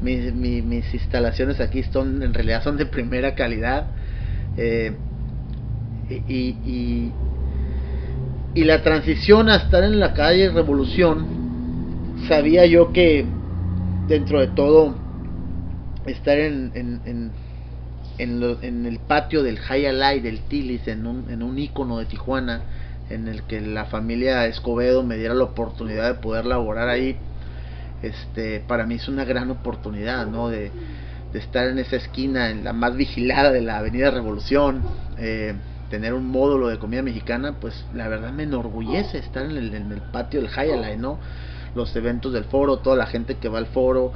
[0.00, 3.88] Mis, mis, instalaciones aquí son en realidad son de primera calidad.
[4.56, 4.92] Eh,
[6.08, 7.12] y, y,
[8.54, 11.26] y la transición a estar en la calle Revolución,
[12.28, 13.24] sabía yo que
[14.08, 14.96] dentro de todo
[16.06, 17.32] estar en, en, en,
[18.22, 22.62] el patio del High del Tilis, en un, en un ícono de Tijuana,
[23.08, 27.16] en el que la familia Escobedo me diera la oportunidad de poder laborar ahí,
[28.02, 30.48] este, para mí es una gran oportunidad, ¿no?
[30.48, 30.70] De,
[31.32, 34.82] de estar en esa esquina, en la más vigilada de la Avenida Revolución,
[35.18, 35.54] eh,
[35.90, 39.92] tener un módulo de comida mexicana, pues la verdad me enorgullece estar en el, en
[39.92, 41.18] el patio del Hayalay, ¿no?
[41.74, 44.12] Los eventos del foro, toda la gente que va al foro,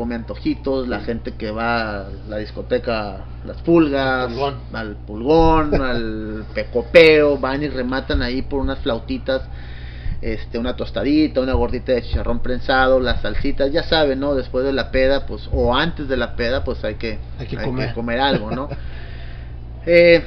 [0.00, 4.32] come antojitos, la gente que va a la discoteca Las Pulgas,
[4.72, 9.42] al Pulgón, al Pecopeo, van y rematan ahí por unas flautitas,
[10.22, 14.34] este, una tostadita, una gordita de chicharrón prensado, las salsitas, ya saben, ¿no?
[14.34, 17.58] Después de la peda, pues, o antes de la peda, pues hay que, hay que,
[17.92, 18.20] comer.
[18.20, 18.70] algo, ¿no?
[19.84, 20.24] eh,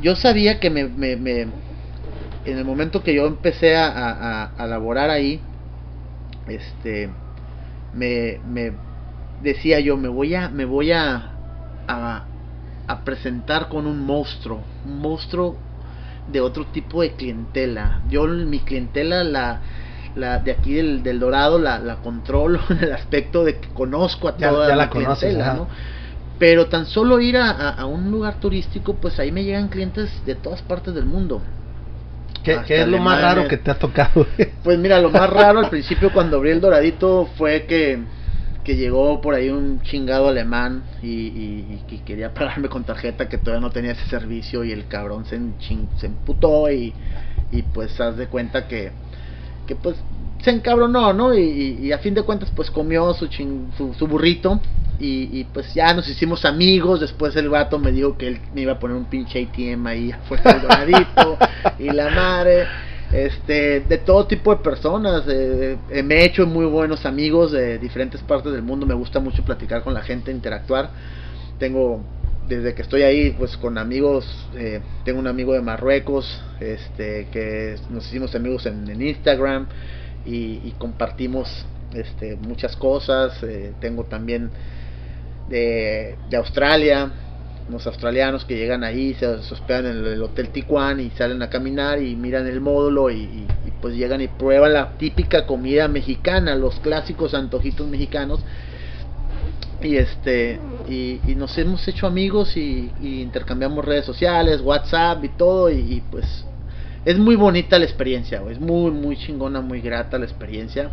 [0.00, 4.66] yo sabía que me, me, me, en el momento que yo empecé a, a, a
[4.68, 5.40] laborar ahí,
[6.46, 7.10] este,
[7.94, 8.91] me, me
[9.42, 11.30] decía yo, me voy a, me voy a,
[11.88, 12.24] a,
[13.04, 15.56] presentar con un monstruo, un monstruo
[16.30, 18.02] de otro tipo de clientela.
[18.08, 19.60] Yo mi clientela la,
[20.14, 24.28] la de aquí del, del Dorado la, la controlo en el aspecto de que conozco
[24.28, 25.68] a toda la, clientela, ¿no?
[26.38, 30.34] Pero tan solo ir a, a, un lugar turístico, pues ahí me llegan clientes de
[30.34, 31.40] todas partes del mundo.
[32.42, 34.26] ¿Qué, es lo más raro que te ha tocado?
[34.64, 38.02] pues mira, lo más raro al principio cuando abrí el Doradito fue que,
[38.64, 43.60] que llegó por ahí un chingado alemán y, y, quería pagarme con tarjeta que todavía
[43.60, 45.40] no tenía ese servicio y el cabrón se,
[45.98, 46.92] se emputó y,
[47.50, 48.90] y pues haz de cuenta que,
[49.66, 49.96] que pues
[50.42, 51.34] se encabronó, ¿no?
[51.34, 54.60] Y, y, a fin de cuentas pues comió su, su, su burrito
[55.04, 57.00] y, pues ya nos hicimos amigos.
[57.00, 60.12] Después el vato me dijo que él me iba a poner un pinche ATM ahí
[60.12, 61.38] afuera del doradito.
[61.78, 62.66] y la madre.
[63.12, 65.24] Este, de todo tipo de personas.
[65.28, 68.86] Eh, me he hecho muy buenos amigos de diferentes partes del mundo.
[68.86, 70.90] Me gusta mucho platicar con la gente, interactuar.
[71.58, 72.02] Tengo,
[72.48, 74.26] desde que estoy ahí, pues con amigos.
[74.56, 79.66] Eh, tengo un amigo de Marruecos, este, que nos hicimos amigos en, Instagram
[80.24, 83.42] y, compartimos este, muchas cosas.
[83.42, 84.50] Eh, tengo también
[85.50, 87.12] de, Australia,
[87.70, 92.02] los australianos que llegan ahí, se, hospedan en el, Hotel Tijuana y salen a caminar
[92.02, 93.46] y miran el módulo y,
[93.80, 98.40] pues llegan y prueban la típica comida mexicana, los clásicos antojitos mexicanos.
[99.80, 106.02] Y este y, nos hemos hecho amigos y, intercambiamos redes sociales, WhatsApp y todo y,
[106.10, 106.46] pues
[107.04, 110.90] es muy bonita la experiencia, es muy muy chingona, muy grata la experiencia.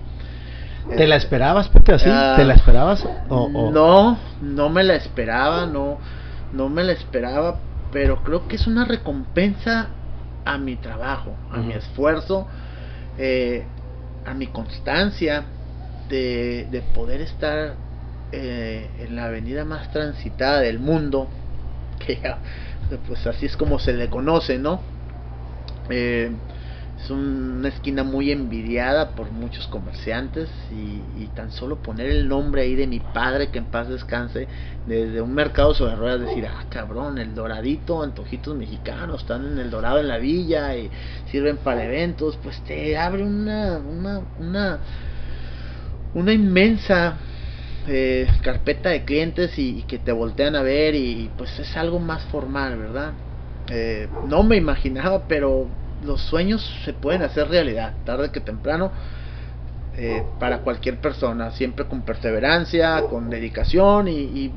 [0.96, 2.06] ¿Te la esperabas, Pepe, así?
[2.06, 2.10] ¿Te
[2.46, 3.06] la ah, esperabas?
[3.30, 6.00] No, no me la esperaba, no,
[6.52, 9.90] no me la esperaba, pero creo que es una recompensa
[10.46, 12.48] a mi trabajo, a mi esfuerzo,
[13.18, 13.68] eh,
[14.26, 15.48] a mi constancia
[16.08, 17.78] de, de poder estar
[18.32, 21.30] eh, en la avenida más transitada del mundo,
[22.00, 22.18] que
[23.08, 24.82] pues así es como se le conoce, ¿no?
[25.90, 26.36] Eh,
[27.02, 32.76] es una esquina muy envidiada por muchos comerciantes y, tan solo poner el nombre ahí
[32.76, 34.48] de mi padre que en paz descanse
[34.86, 39.70] desde un mercado sobre ruedas decir ah cabrón el doradito antojitos mexicanos están en el
[39.70, 40.90] dorado en la villa y
[41.32, 44.80] sirven para eventos pues te abre una una una
[46.14, 47.18] una inmensa
[47.88, 52.24] eh, carpeta de clientes y, que te voltean a ver y, pues es algo más
[52.26, 53.14] formal verdad
[53.70, 55.70] eh, no me imaginaba pero
[56.04, 58.92] los sueños se pueden hacer realidad, tarde que temprano,
[59.98, 64.54] eh, para cualquier persona, siempre con perseverancia, con dedicación y,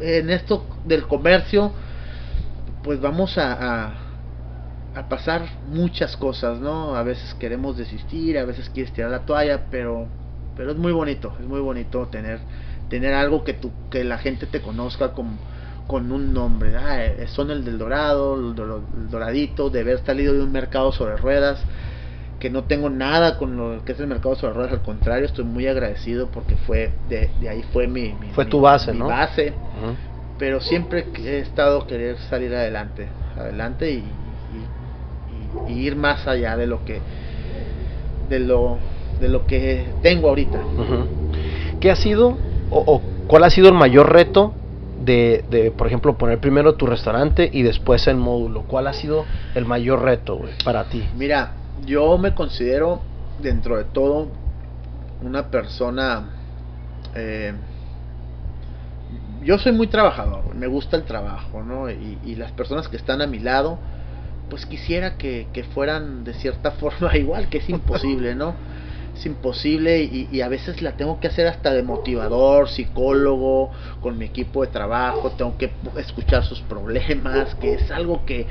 [0.00, 1.72] en esto del comercio,
[2.82, 3.94] pues vamos a,
[4.94, 6.96] a, pasar muchas cosas, ¿no?
[6.96, 10.06] A veces queremos desistir, a veces quieres tirar la toalla, pero,
[10.56, 12.40] pero es muy bonito, es muy bonito tener,
[12.90, 15.38] tener algo que, tu, que la gente te conozca como
[15.86, 16.76] con un nombre.
[16.76, 18.54] Ah, eh, son el del Dorado, el
[19.10, 21.62] Doradito, de haber salido de un mercado sobre ruedas,
[22.38, 25.44] que no tengo nada con lo que es el mercado sobre ruedas, al contrario, estoy
[25.44, 29.52] muy agradecido porque fue de, ahí fue mi, fue tu base, mi base,
[30.38, 34.04] pero siempre he estado querer salir adelante, adelante y,
[35.68, 37.00] ir más allá de lo que
[38.28, 38.76] de lo
[39.20, 40.58] de lo que tengo ahorita.
[41.80, 42.36] ¿Qué ha sido
[42.70, 44.52] o, o cuál ha sido el mayor reto
[44.98, 48.62] de, de, por ejemplo, poner primero tu restaurante y después el módulo?
[48.62, 51.04] ¿Cuál ha sido el mayor reto para ti?
[51.16, 51.52] Mira,
[51.86, 53.02] yo me considero
[53.40, 54.28] dentro de todo
[55.22, 56.30] una persona...
[57.14, 57.54] Eh,
[59.42, 61.90] yo soy muy trabajador, me gusta el trabajo, ¿no?
[61.90, 63.78] Y, y, las personas que están a mi lado,
[64.48, 68.54] pues quisiera que, que fueran de cierta forma igual, que es imposible, ¿no?
[69.14, 74.24] Es imposible y, a veces la tengo que hacer hasta de motivador, psicólogo, con mi
[74.24, 78.46] equipo de trabajo, tengo que escuchar sus problemas, que es algo que,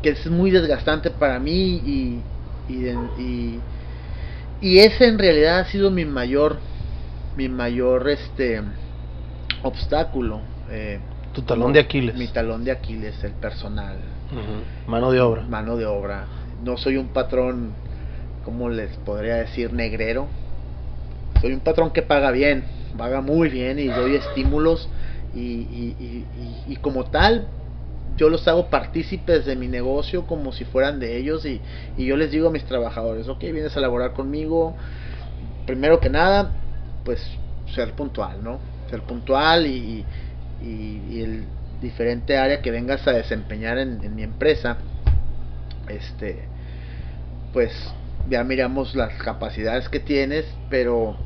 [0.00, 1.52] que es muy desgastante para mí
[1.84, 2.22] y,
[2.68, 3.60] y,
[4.60, 6.58] y, ese en realidad ha sido mi mayor,
[7.36, 8.62] mi mayor este
[9.62, 10.40] obstáculo.
[10.70, 11.00] Eh,
[11.32, 12.14] tu talón de Aquiles.
[12.14, 13.98] Mi talón de Aquiles, el personal.
[14.86, 15.42] Mano de obra.
[15.42, 16.26] Mano de obra.
[16.62, 17.74] No soy un patrón
[18.44, 19.72] ¿cómo les podría decir?
[19.72, 20.28] Negrero.
[21.40, 22.64] Soy un patrón que paga bien,
[22.96, 24.88] paga muy bien y doy estímulos
[25.34, 26.26] y, y,
[26.68, 27.48] y, como tal
[28.16, 31.60] yo los hago partícipes de mi negocio como si fueran de ellos y,
[31.98, 34.76] yo les digo a mis trabajadores, ok, vienes a laborar conmigo,
[35.66, 36.52] primero que nada,
[37.04, 37.20] pues
[37.74, 38.60] ser puntual, ¿no?
[38.90, 40.04] Ser puntual y,
[40.62, 41.44] el
[41.82, 44.78] diferente área que vengas a desempeñar en, en mi empresa,
[45.88, 46.44] este,
[47.52, 47.70] pues
[48.26, 51.16] ya miramos las capacidades que tienes, pero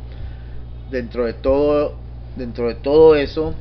[0.89, 1.99] dentro de todo,
[2.35, 3.55] dentro de todo eso,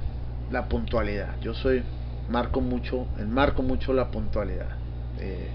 [0.50, 1.39] la puntualidad.
[1.41, 1.86] Yo soy,
[2.28, 4.69] marco mucho, enmarco mucho la puntualidad.
[5.19, 5.52] Eh,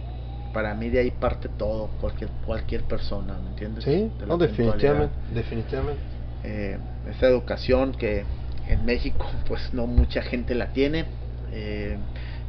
[0.52, 3.84] para mí de ahí parte todo, cualquier, cualquier persona, ¿me entiendes?
[3.84, 6.02] Sí, no, definitivamente, definitivamente.
[6.44, 8.26] Eh, esa educación que
[8.66, 11.06] en México pues no mucha gente la tiene.
[11.52, 11.98] Eh,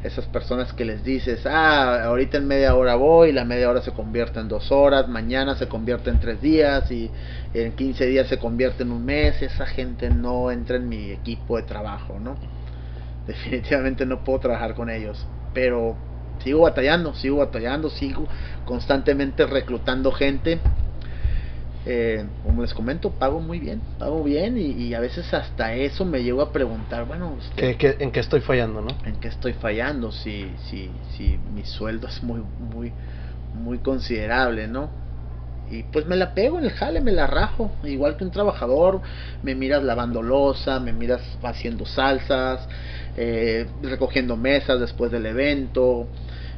[0.04, 3.92] esas personas que les dices, ah, ahorita en media hora voy, la media hora se
[3.92, 7.10] convierte en dos horas, mañana se convierte en tres días y
[7.54, 11.56] en 15 días se convierte en un mes, esa gente no entra en mi equipo
[11.56, 12.36] de trabajo, ¿no?
[13.28, 15.96] Definitivamente no puedo trabajar con ellos, pero
[16.44, 18.28] sigo batallando, sigo batallando, sigo
[18.66, 20.60] constantemente reclutando gente
[21.86, 26.24] eh, como les comento, pago muy bien, pago bien y, a veces hasta eso me
[26.24, 28.98] llevo a preguntar, bueno, ¿Qué, en qué estoy fallando, no?
[29.04, 30.12] ¿En qué estoy fallando?
[30.12, 32.94] Si, si, si mi sueldo es muy, muy,
[33.52, 34.92] muy considerable, ¿no?
[35.66, 39.02] Y pues me la pego en el jale, me la rajo, igual que un trabajador,
[39.42, 42.68] me miras lavando losa, me miras haciendo salsas,
[43.16, 46.10] eh, recogiendo mesas después del evento,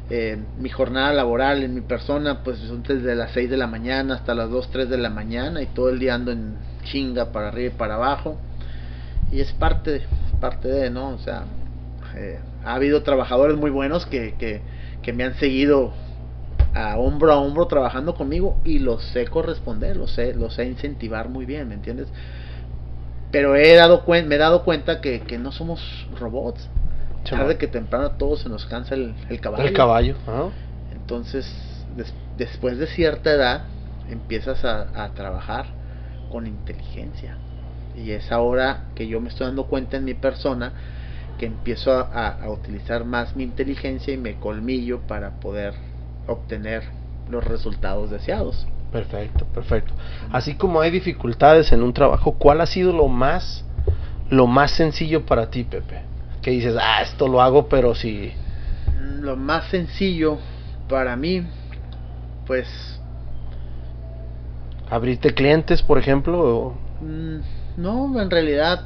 [0.09, 4.35] mi jornada laboral en mi persona pues son desde las 6 de la mañana hasta
[4.35, 7.73] las 2, 3 de la mañana y todo el día ando en chinga para arriba
[7.73, 8.37] y para abajo
[9.31, 10.03] y es parte,
[10.39, 11.09] parte de, ¿no?
[11.09, 11.45] O sea,
[12.15, 14.61] eh, ha habido trabajadores muy buenos que, que,
[15.01, 15.93] que, me han seguido
[16.73, 21.29] a hombro a hombro trabajando conmigo y los sé corresponder, los sé, los sé incentivar
[21.29, 22.07] muy bien, ¿me entiendes?
[23.31, 25.81] Pero he dado me he dado cuenta que, que no somos
[26.19, 26.69] robots,
[27.25, 29.63] tarde que temprano todo se nos cansa el, caballo.
[29.63, 30.15] El caballo,
[30.93, 31.45] Entonces,
[32.37, 33.65] después de cierta edad,
[34.09, 35.67] empiezas a, trabajar
[36.31, 37.37] con inteligencia.
[37.95, 40.73] Y es ahora que yo me estoy dando cuenta en mi persona
[41.37, 45.73] que empiezo a, utilizar más mi inteligencia y mi colmillo para poder
[46.27, 46.83] obtener
[47.29, 48.67] los resultados deseados.
[48.91, 49.93] Perfecto, perfecto.
[50.31, 53.65] Así como hay dificultades en un trabajo, ¿cuál ha sido lo más
[54.29, 56.01] lo más sencillo para ti, Pepe?
[56.45, 58.31] Que dices, ah, esto lo hago, pero si...
[59.19, 60.37] Lo más sencillo
[60.87, 61.41] para mí,
[62.45, 62.67] pues...
[64.87, 66.75] ¿Abrirte clientes, por ejemplo?
[67.01, 67.37] Mm,
[67.77, 68.83] no, en realidad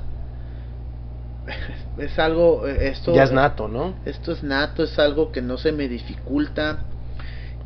[1.97, 5.71] es algo esto ya es nato no esto es nato es algo que no se
[5.71, 6.83] me dificulta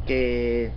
[0.08, 0.72] que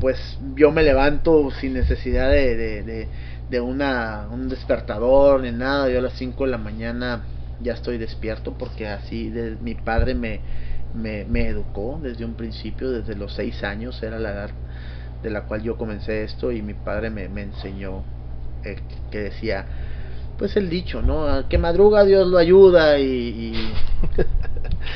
[0.00, 0.18] pues
[0.54, 3.08] yo me levanto sin necesidad de,
[3.50, 5.90] de una, un despertador ni nada.
[5.90, 7.24] Yo a las 5 de la mañana
[7.60, 10.40] ya estoy despierto porque así de, mi padre me,
[10.94, 14.50] me, me, educó desde un principio, desde los 6 años era la edad
[15.22, 18.04] de la cual yo comencé esto y mi padre me, me enseñó
[18.64, 18.76] eh,
[19.10, 19.66] que decía,
[20.38, 21.48] pues el dicho, ¿no?
[21.48, 23.52] Que madruga Dios lo ayuda y,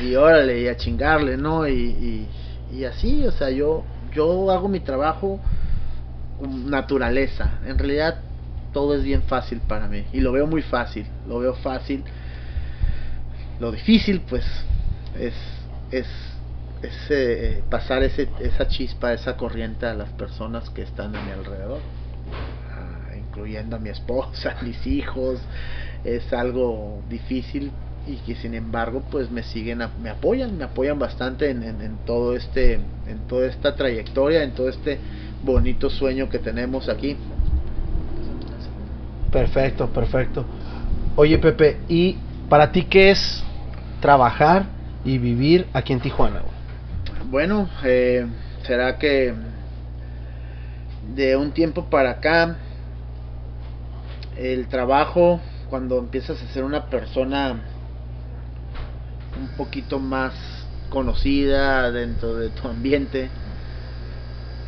[0.01, 1.69] y, y órale, y a chingarle, ¿no?
[1.69, 2.29] Y, y,
[2.77, 3.85] y así, o sea, yo,
[4.15, 5.41] yo hago mi trabajo
[6.39, 7.59] con naturaleza.
[7.67, 8.19] En realidad
[8.73, 12.05] todo es bien fácil para mí y lo veo muy fácil, lo veo fácil.
[13.61, 14.45] Lo difícil pues
[15.19, 15.35] es
[15.91, 16.07] es,
[17.11, 21.81] eh, pasar ese, esa chispa, esa corriente a las personas que están a mi alrededor,
[22.73, 25.41] ah, incluyendo a mi esposa, a mis hijos.
[26.05, 27.73] Es algo difícil
[28.07, 32.37] y que sin embargo pues me siguen me apoyan me apoyan bastante en, en, todo
[32.37, 34.99] este en toda esta trayectoria en todo este
[35.43, 37.17] bonito sueño que tenemos aquí
[39.35, 40.45] Perfecto, perfecto.
[41.17, 42.17] Oye Pepe, ¿y
[42.49, 43.43] para ti qué es
[44.01, 44.67] trabajar
[45.05, 46.43] y vivir aquí en Tijuana?
[47.29, 48.25] Bueno, eh,
[48.65, 49.35] será que
[51.17, 52.59] de un tiempo para acá
[54.37, 57.57] el trabajo cuando empiezas a ser una persona
[59.39, 60.33] un poquito más
[60.91, 63.29] conocida dentro de tu ambiente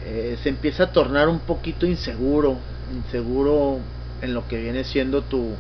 [0.05, 2.57] eh, se empieza a tornar un poquito inseguro
[2.95, 3.81] inseguro
[4.23, 5.55] en lo que viene siendo tu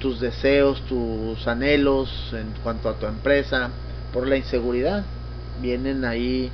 [0.00, 3.70] tus deseos tus anhelos en cuanto a tu empresa.
[4.12, 5.04] Por la inseguridad
[5.60, 6.50] vienen ahí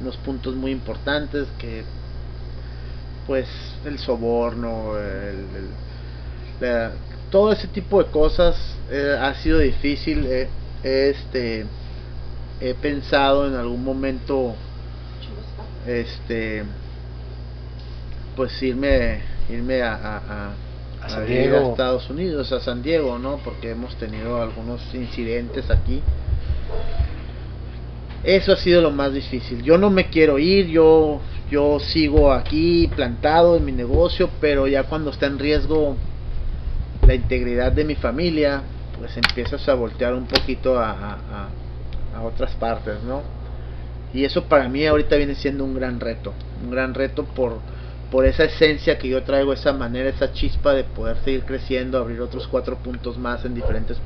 [0.00, 1.82] unos puntos muy importantes que
[3.26, 3.48] pues
[3.84, 5.44] el soborno el,
[7.30, 8.56] todo ese tipo de cosas
[8.90, 10.48] eh, ha sido difícil eh,
[10.84, 11.64] este
[12.60, 14.54] he pensado en algún momento
[15.86, 16.62] este
[18.36, 20.52] pues irme irme a, a,
[21.02, 21.70] a, San Diego.
[21.70, 26.02] Estados Unidos a San Diego no porque hemos tenido algunos incidentes aquí.
[28.22, 29.62] Eso ha sido lo más difícil.
[29.62, 31.20] Yo no me quiero ir yo
[31.50, 35.96] yo sigo aquí plantado en mi negocio pero ya cuando está en riesgo
[37.06, 38.62] la integridad de mi familia
[38.98, 41.48] pues empiezas a voltear un poquito a, a,
[42.16, 43.22] a otras partes no
[44.12, 46.32] y eso para mí ahorita viene siendo un gran reto
[46.62, 47.58] un gran reto por
[48.10, 52.20] por esa esencia que yo traigo esa manera esa chispa de poder seguir creciendo abrir
[52.20, 53.98] otros cuatro puntos más en diferentes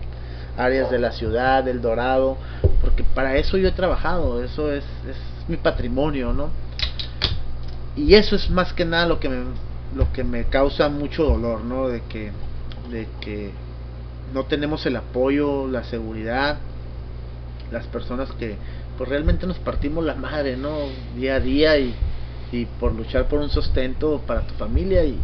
[0.57, 2.39] áreas de la ciudad del dorado
[2.81, 5.17] porque para eso yo he trabajado eso es, es
[5.47, 6.51] mi patrimonio no
[7.97, 9.45] y eso es más que nada lo que me
[9.95, 12.33] lo que me causa mucho dolor no de que
[12.91, 13.53] de que
[14.33, 16.59] no tenemos el apoyo la seguridad
[17.71, 18.57] las personas que
[18.97, 20.79] pues realmente nos partimos la madre no
[21.17, 21.95] día a día y,
[22.53, 25.19] y por luchar por un sustento para tu familia y,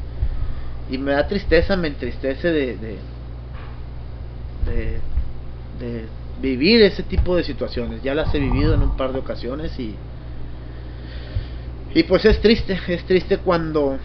[0.91, 2.99] y me da tristeza me entristece de, de,
[5.81, 6.07] de,
[6.41, 8.03] vivir ese tipo de situaciones.
[8.03, 9.95] Ya las he vivido en un par de ocasiones y
[11.95, 13.99] y pues es triste es triste cuando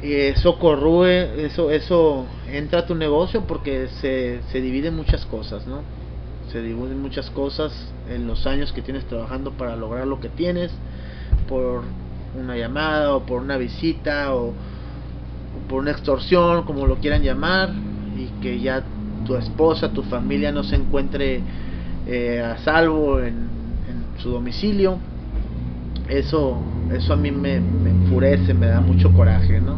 [0.00, 5.82] eso corrue eso eso entra a tu negocio porque se, se divide muchas cosas no
[6.52, 7.72] se dividen muchas cosas
[8.10, 10.72] en los años que tienes trabajando para lograr lo que tienes
[11.46, 11.82] por
[12.34, 17.70] una llamada o por una visita o, o por una extorsión como lo quieran llamar
[18.16, 18.82] y que ya
[19.26, 21.42] tu esposa tu familia no se encuentre
[22.06, 24.98] eh, a salvo en, en su domicilio
[26.08, 26.58] eso
[26.92, 29.76] eso a mí me, me, enfurece, me da mucho coraje, ¿no?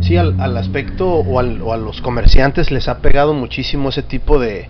[0.00, 4.02] Sí, al, al aspecto o, al, o, a los comerciantes les ha pegado muchísimo ese
[4.02, 4.68] tipo de,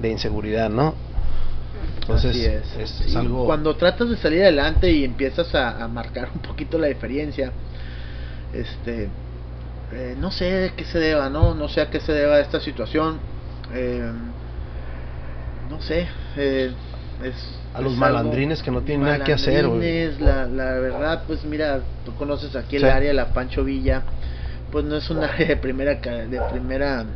[0.00, 0.94] de inseguridad, ¿no?
[2.00, 2.76] Entonces, Así es.
[2.76, 3.46] es, es algo...
[3.46, 7.50] Cuando tratas de salir adelante y empiezas a, a marcar un poquito la diferencia,
[8.52, 9.08] este,
[9.92, 11.54] eh, no sé de qué se deba, ¿no?
[11.54, 13.18] No sé a qué se deba esta situación.
[13.74, 14.10] Eh,
[15.70, 16.06] no sé,
[16.36, 16.72] eh,
[17.22, 17.34] es
[17.74, 19.66] a los malandrines que no tienen nada que hacer.
[20.20, 22.88] La, la verdad, pues mira, tú conoces aquí el sí.
[22.88, 24.02] área de la Pancho Villa,
[24.74, 27.06] pues no es un área de primera de primera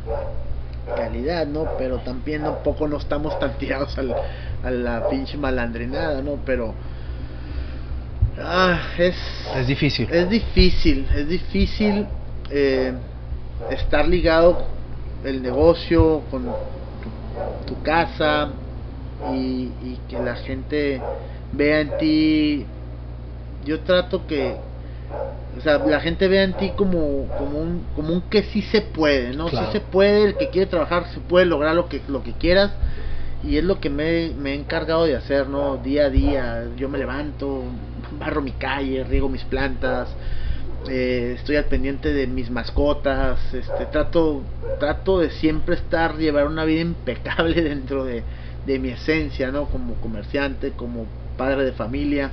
[0.95, 1.67] calidad, ¿no?
[1.77, 4.15] Pero también tampoco no estamos tan tirados al,
[4.63, 6.39] a la pinche malandrinada, ¿no?
[6.45, 6.73] Pero
[8.41, 9.15] ah, es
[9.57, 10.07] es difícil.
[10.09, 12.07] Es difícil, es difícil
[12.49, 12.93] eh,
[13.71, 14.65] estar ligado
[15.25, 18.51] el negocio con tu, tu casa
[19.33, 21.01] y, y, que la gente
[21.51, 22.65] vea en ti
[23.65, 24.55] yo trato que
[25.57, 28.81] o sea la gente vea en ti como como un como un que sí se
[28.81, 29.67] puede no claro.
[29.67, 32.71] sí se puede el que quiere trabajar se puede lograr lo que lo que quieras
[33.43, 36.89] y es lo que me, me he encargado de hacer no día a día yo
[36.89, 37.63] me levanto
[38.19, 40.09] barro mi calle riego mis plantas
[40.89, 44.41] eh, estoy al pendiente de mis mascotas este trato
[44.79, 48.23] trato de siempre estar llevar una vida impecable dentro de
[48.65, 49.65] de mi esencia, ¿no?
[49.65, 51.05] Como comerciante, como
[51.37, 52.31] padre de familia.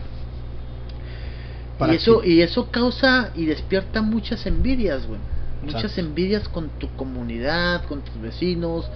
[1.81, 5.21] Y eso, y eso causa y despierta muchas envidias, güey.
[5.63, 6.01] Muchas Exacto.
[6.01, 8.89] envidias con tu comunidad, con tus vecinos,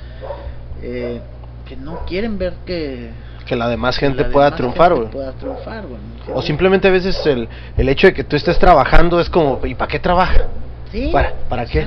[0.82, 1.20] eh,
[1.66, 3.10] que no quieren ver que
[3.46, 6.00] que la demás gente, la pueda, demás triunfar, gente pueda triunfar, güey.
[6.32, 9.74] O simplemente a veces el, el hecho de que tú estés trabajando es como, ¿y
[9.74, 10.46] para qué trabaja?
[10.92, 11.86] Sí, ¿Para, para qué?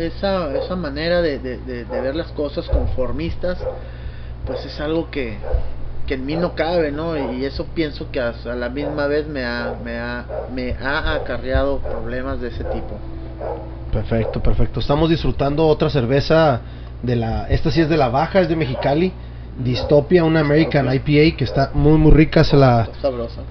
[0.00, 3.58] Esa, esa manera de, de, de, de ver las cosas conformistas
[4.48, 5.36] pues es algo que,
[6.08, 7.16] que en mí no cabe, ¿no?
[7.34, 11.78] Y eso pienso que a, la misma vez me ha, me, ha, me ha acarreado
[11.78, 12.98] problemas de ese tipo.
[13.92, 14.80] Perfecto, perfecto.
[14.80, 16.62] Estamos disfrutando otra cerveza
[17.02, 19.12] de la, esta sí es de la baja, es de Mexicali,
[19.58, 23.42] Distopia, una American IPA que está muy muy rica, se la sabrosa.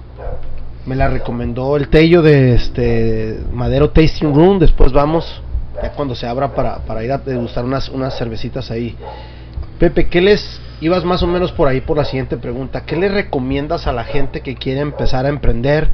[0.84, 5.42] Me la recomendó el Tello de este Madero Tasting Room, después vamos
[5.80, 8.96] ya cuando se abra para, para ir a degustar unas, unas cervecitas ahí.
[9.78, 12.84] Pepe, ¿qué les ibas más o menos por ahí por la siguiente pregunta?
[12.84, 15.88] ¿Qué le recomiendas a la gente que quiere empezar a emprender?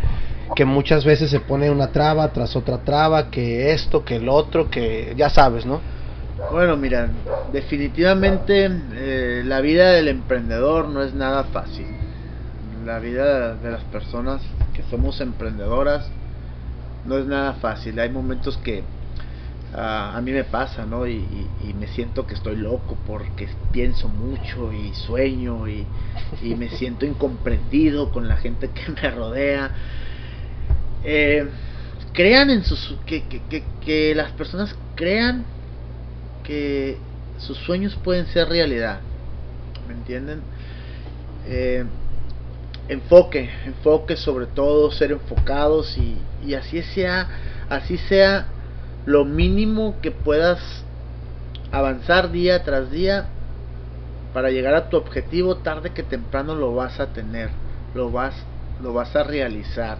[0.55, 4.71] Que muchas veces se pone una traba tras otra traba, que esto, que el otro,
[4.71, 5.81] que ya sabes, ¿no?
[6.51, 7.09] Bueno, mira,
[7.53, 11.87] definitivamente eh, la vida del emprendedor no es nada fácil.
[12.85, 14.43] La vida de las personas
[14.75, 16.11] que somos emprendedoras
[17.07, 17.99] no es nada fácil.
[17.99, 18.83] Hay momentos que
[19.77, 21.07] a mí me pasa, ¿no?
[21.07, 21.25] Y,
[21.79, 25.87] me siento que estoy loco porque pienso mucho y sueño y,
[26.57, 29.71] me siento incomprendido con la gente que me rodea.
[31.03, 31.49] Eh,
[32.13, 32.97] crean en sus...
[33.05, 35.45] Que, que, que, las personas crean
[36.45, 36.99] que
[37.39, 39.01] sus sueños pueden ser realidad.
[39.89, 40.41] ¿Me entienden?
[41.47, 41.85] Eh,
[42.89, 46.17] enfoque, enfoque sobre todo, ser enfocados y,
[46.47, 47.29] y así sea,
[47.69, 48.47] así sea
[49.07, 50.61] lo mínimo que puedas
[51.73, 53.27] avanzar día tras día
[54.33, 57.51] para llegar a tu objetivo tarde que temprano lo vas a tener
[57.95, 58.35] lo vas
[58.83, 59.99] lo vas a realizar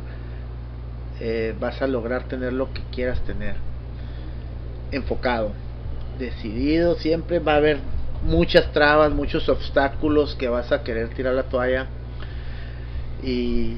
[1.21, 3.55] eh, vas a lograr tener lo que quieras tener.
[4.91, 5.53] Enfocado
[6.19, 7.79] decidido siempre va a haber
[8.25, 11.87] muchas trabas muchos obstáculos que vas a querer tirar la toalla.
[13.23, 13.77] Y,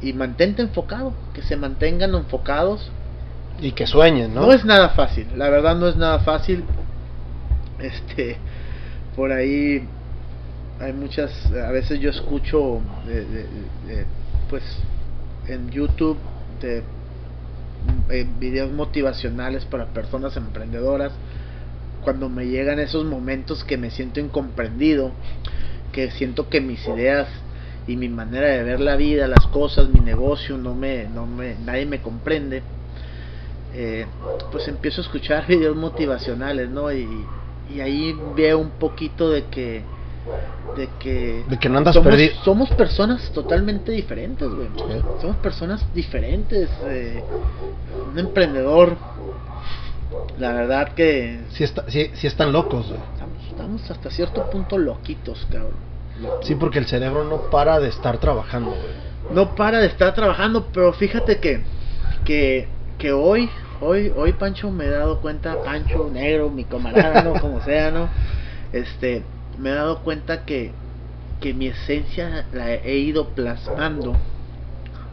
[0.00, 2.90] y mantente enfocado que se mantengan enfocados
[3.60, 4.42] y que sueñen, ¿no?
[4.42, 6.64] No es nada fácil, la verdad no es nada fácil.
[7.78, 8.36] Este,
[9.14, 9.86] por ahí
[10.80, 12.80] hay muchas, a veces yo escucho,
[14.50, 14.62] pues,
[15.48, 16.18] en YouTube
[16.60, 16.82] de
[18.38, 21.12] videos motivacionales para personas emprendedoras.
[22.02, 25.12] Cuando me llegan esos momentos que me siento incomprendido,
[25.92, 27.28] que siento que mis ideas
[27.86, 31.56] y mi manera de ver la vida, las cosas, mi negocio, no me, no me,
[31.64, 32.62] nadie me comprende
[33.78, 34.06] eh,
[34.50, 36.90] pues empiezo a escuchar videos motivacionales, ¿no?
[36.92, 37.06] Y,
[37.80, 39.82] ahí veo un poquito de que
[40.76, 42.34] de que, de que no andas somos, perdido.
[42.42, 44.68] somos personas totalmente diferentes, güey.
[45.20, 46.70] Somos personas diferentes.
[46.84, 47.22] Eh,
[48.10, 48.96] un emprendedor,
[50.38, 51.40] la verdad que...
[51.50, 52.92] Si, está, si, si están locos,
[53.50, 55.72] Estamos, hasta cierto punto loquitos, cabrón.
[56.42, 59.34] Sí, porque el cerebro no para de estar trabajando, güey.
[59.34, 61.62] No para de estar trabajando, pero fíjate que,
[62.24, 62.68] que,
[62.98, 63.50] que hoy
[63.80, 67.34] hoy, hoy Pancho me he dado cuenta, Pancho, negro, mi camarada, ¿no?
[67.40, 68.08] Como sea, ¿no?
[68.72, 69.24] Este,
[69.58, 70.72] me he dado cuenta que,
[71.40, 74.16] que mi esencia la he ido plasmando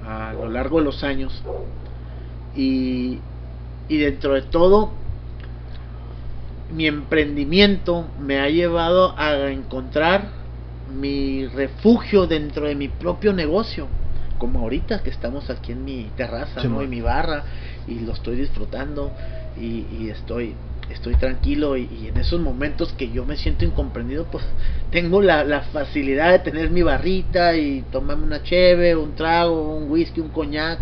[0.05, 1.41] a lo largo de los años
[2.55, 3.19] y,
[3.87, 4.91] y dentro de todo
[6.71, 10.29] mi emprendimiento me ha llevado a encontrar
[10.93, 13.87] mi refugio dentro de mi propio negocio
[14.43, 16.81] como ahorita que estamos aquí en mi terraza ¿no?
[16.81, 17.45] en mi barra
[17.87, 19.09] y lo estoy disfrutando
[19.57, 20.53] y, estoy
[20.89, 24.43] estoy tranquilo y, en esos momentos que yo me siento incomprendido pues
[24.91, 30.19] tengo la, facilidad de tener mi barrita y tomarme una cheve, un trago, un whisky,
[30.19, 30.77] un coñac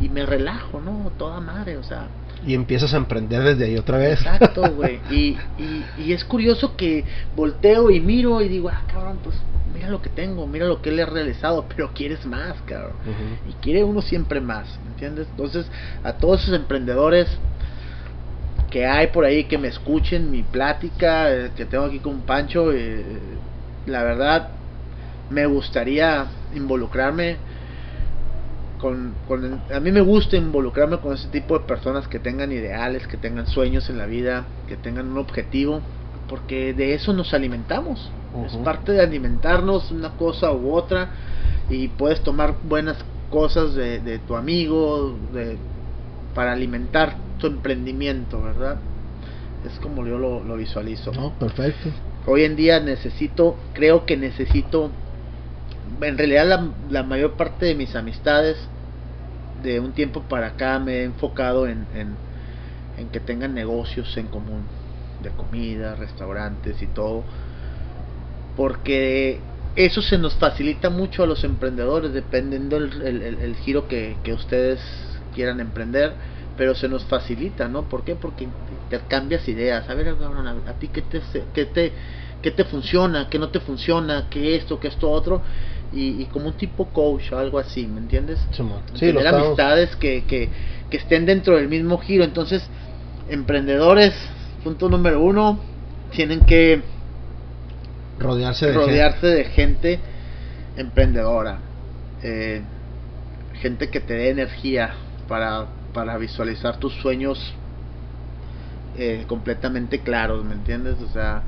[0.00, 1.10] y me relajo, ¿no?
[1.18, 2.06] Toda madre, o sea.
[2.46, 4.20] Y empiezas a emprender desde ahí otra vez.
[4.20, 5.00] Exacto, güey.
[5.10, 5.36] y,
[5.98, 7.04] y, es curioso que
[7.34, 9.34] volteo y miro y digo, ah, cabrón, pues
[9.72, 12.96] mira lo que tengo, mira lo que le he realizado, pero quieres más, cabrón.
[13.48, 15.28] Y quiere uno siempre más, ¿me entiendes?
[15.30, 15.70] Entonces,
[16.02, 17.28] a todos esos emprendedores
[18.70, 22.72] que hay por ahí que me escuchen mi plática eh, que tengo aquí con Pancho,
[22.72, 23.04] eh,
[23.86, 24.50] la verdad
[25.28, 27.36] me gustaría involucrarme
[28.80, 33.06] con, con, a mí me gusta involucrarme con ese tipo de personas que tengan ideales,
[33.06, 35.82] que tengan sueños en la vida, que tengan un objetivo,
[36.28, 38.10] porque de eso nos alimentamos.
[38.46, 41.10] Es parte de alimentarnos una cosa u otra
[41.68, 42.96] y puedes tomar buenas
[43.28, 45.56] cosas de, tu amigo de,
[46.34, 48.78] para alimentar tu emprendimiento, ¿verdad?
[49.66, 51.12] Es como yo lo, visualizo.
[51.12, 51.90] No, perfecto.
[52.26, 54.90] Hoy en día necesito, creo que necesito,
[56.00, 58.56] en realidad la, la mayor parte de mis amistades
[59.62, 62.14] de un tiempo para acá me he enfocado en, en,
[62.96, 64.62] en que tengan negocios en común,
[65.22, 67.24] de comida, restaurantes y todo
[68.56, 69.40] porque
[69.76, 74.80] eso se nos facilita mucho a los emprendedores, dependiendo el, el, giro que, que, ustedes
[75.34, 76.12] quieran emprender,
[76.56, 77.82] pero se nos facilita, ¿no?
[77.82, 78.14] ¿Por qué?
[78.14, 78.48] Porque
[79.08, 79.88] cambias ideas.
[79.88, 81.22] A ver, a, ti qué te,
[81.54, 81.92] qué te,
[82.42, 85.40] qué te funciona, qué no te funciona, qué esto, qué esto otro,
[85.92, 88.40] y, y como un tipo coach o algo así, ¿me entiendes?
[88.94, 90.48] Sí, Tener amistades que, que,
[90.90, 92.24] que estén dentro del mismo giro.
[92.24, 92.68] Entonces,
[93.28, 94.12] emprendedores,
[94.64, 95.60] punto número uno,
[96.10, 96.82] tienen que
[98.20, 99.36] rodearse de, rodearse gente.
[99.36, 100.00] de gente
[100.76, 101.58] emprendedora,
[102.22, 102.62] eh,
[103.54, 104.94] gente que te dé energía
[105.26, 107.54] para, para visualizar tus sueños
[108.96, 110.96] eh, completamente claros, ¿me entiendes?
[111.00, 111.42] O sea,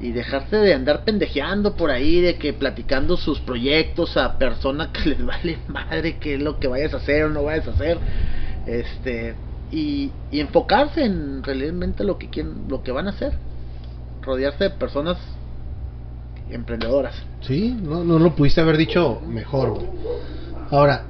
[0.00, 5.08] y dejarse de andar pendejeando por ahí, de que platicando sus proyectos a personas que
[5.10, 7.98] les vale madre qué es lo que vayas a hacer o no vayas a hacer,
[8.66, 9.34] este,
[9.70, 13.32] y, y enfocarse en realmente lo que quieren, lo que van a hacer,
[14.22, 15.18] rodearse de personas
[16.50, 17.14] emprendedoras.
[17.40, 19.78] Sí, no, no lo pudiste haber dicho mejor,
[20.70, 21.04] Ahora,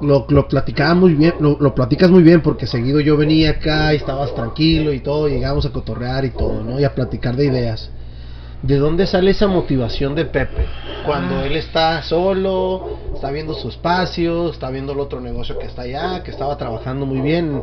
[0.00, 3.92] lo, lo platicaba muy bien, lo, lo, platicas muy bien porque seguido yo venía acá
[3.92, 6.80] y estabas tranquilo y todo, llegamos a cotorrear y todo, ¿no?
[6.80, 7.90] Y a platicar de ideas.
[8.62, 10.66] ¿De dónde sale esa motivación de Pepe?
[11.04, 11.46] Cuando ah.
[11.46, 16.22] él está solo, está viendo su espacio, está viendo el otro negocio que está allá,
[16.22, 17.62] que estaba trabajando muy bien,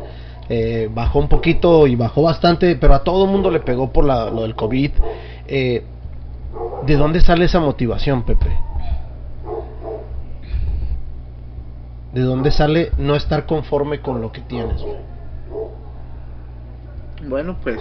[0.50, 4.04] eh, bajó un poquito y bajó bastante, pero a todo el mundo le pegó por
[4.04, 4.92] la, lo del COVID.
[5.48, 5.84] Eh,
[6.86, 8.58] ¿De dónde sale esa motivación, Pepe?
[12.14, 14.82] ¿De dónde sale no estar conforme con lo que tienes?
[17.28, 17.80] Bueno, pues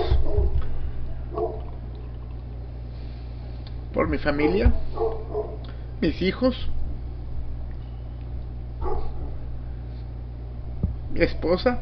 [3.95, 4.73] por mi familia,
[6.01, 6.69] mis hijos,
[11.13, 11.79] mi esposa.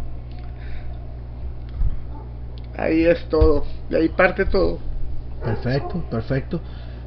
[2.79, 4.79] Ahí es todo, de ahí parte todo.
[5.43, 6.61] Perfecto, perfecto.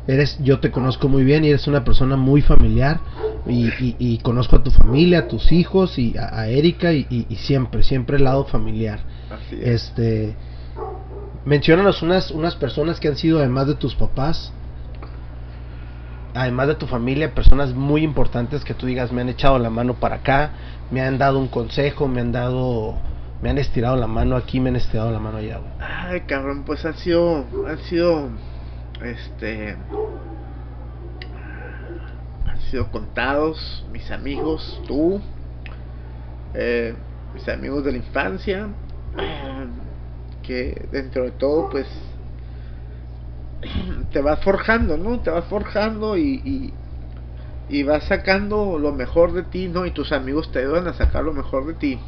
[0.10, 3.00] Eres, yo te conozco muy bien y eres una persona muy familiar
[3.46, 7.84] y, y, conozco a tu familia, a tus hijos y a, Erika y, y, siempre,
[7.84, 9.02] siempre el lado familiar.
[9.30, 9.84] Así es.
[9.84, 10.36] Este,
[11.46, 14.52] menciónanos unas, unas personas que han sido además de tus papás,
[16.34, 20.00] además de tu familia, personas muy importantes que tú digas me han echado la mano
[20.00, 20.54] para acá,
[20.90, 22.98] me han dado un consejo, me han dado,
[23.44, 25.60] me han estirado la mano aquí, me han estirado la mano allá.
[25.80, 28.30] Ay, cabrón, pues han sido, han sido,
[29.02, 29.78] este,
[32.70, 35.22] sido contados, mis amigos, tú,
[36.54, 36.94] eh,
[37.34, 38.70] mis amigos de la infancia,
[39.18, 39.68] eh,
[40.44, 41.88] que dentro de todo pues
[44.12, 45.20] te vas forjando, ¿no?
[45.20, 46.74] Te vas forjando y,
[47.70, 49.86] y, vas sacando lo mejor de ti, ¿no?
[49.86, 52.00] Y tus amigos te ayudan a sacar lo mejor de ti.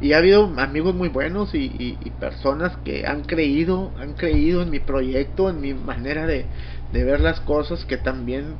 [0.00, 4.70] Y ha habido amigos muy buenos y, y, personas que han creído, han creído en
[4.70, 6.46] mi proyecto, en mi manera de,
[6.92, 8.54] ver las cosas, que también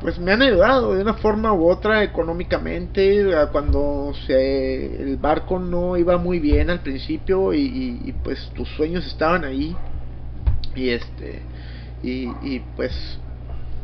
[0.00, 3.26] pues me han ayudado de una forma u otra económicamente.
[3.50, 9.44] Cuando se, el barco no iba muy bien al principio y, pues tus sueños estaban
[9.44, 9.74] ahí.
[10.76, 11.42] Y este
[12.04, 12.92] y, pues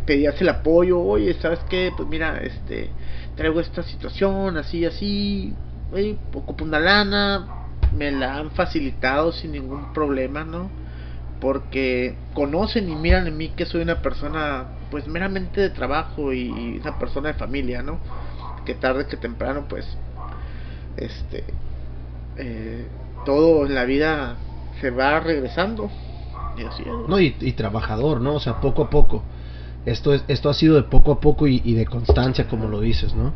[0.06, 1.00] pedías el apoyo.
[1.00, 2.90] Oye sabes qué pues mira este
[3.36, 5.54] traigo esta situación así así
[5.92, 7.46] oye, ocupo una lana
[7.96, 10.70] me la han facilitado sin ningún problema no
[11.40, 16.78] porque conocen y miran en mí que soy una persona pues meramente de trabajo y,
[16.80, 17.98] una persona de familia, ¿no?
[18.66, 19.86] Que tarde que temprano pues
[20.96, 21.44] este
[22.36, 22.86] eh,
[23.24, 24.36] todo en la vida
[24.80, 25.90] se va regresando.
[26.56, 28.34] Y No, y, trabajador, ¿no?
[28.34, 29.22] O sea, poco a poco.
[29.86, 33.14] Esto, es, esto ha sido de poco a poco y, de constancia, como lo dices,
[33.14, 33.32] ¿no?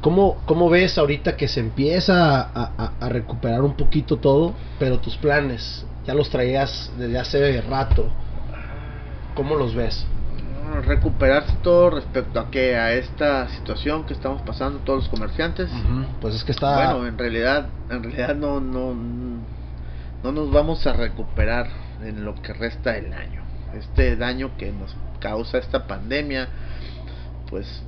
[0.00, 5.16] ¿Cómo, ¿Cómo, ves ahorita que se empieza a, a, recuperar un poquito todo, pero tus
[5.16, 8.08] planes ya los traías desde hace rato?
[9.34, 10.06] ¿Cómo los ves?
[10.82, 15.68] recuperarse todo respecto a que a esta situación que estamos pasando todos los comerciantes
[16.20, 18.94] pues es que está bueno en realidad en realidad no no
[20.22, 21.68] no nos vamos a recuperar
[22.02, 23.42] en lo que resta del año
[23.74, 26.48] este daño que nos causa esta pandemia
[27.48, 27.82] pues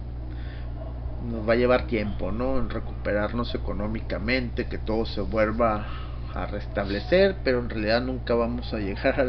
[1.25, 5.87] nos va a llevar tiempo no en recuperarnos económicamente que todo se vuelva
[6.35, 9.21] a restablecer pero en realidad nunca vamos a llegar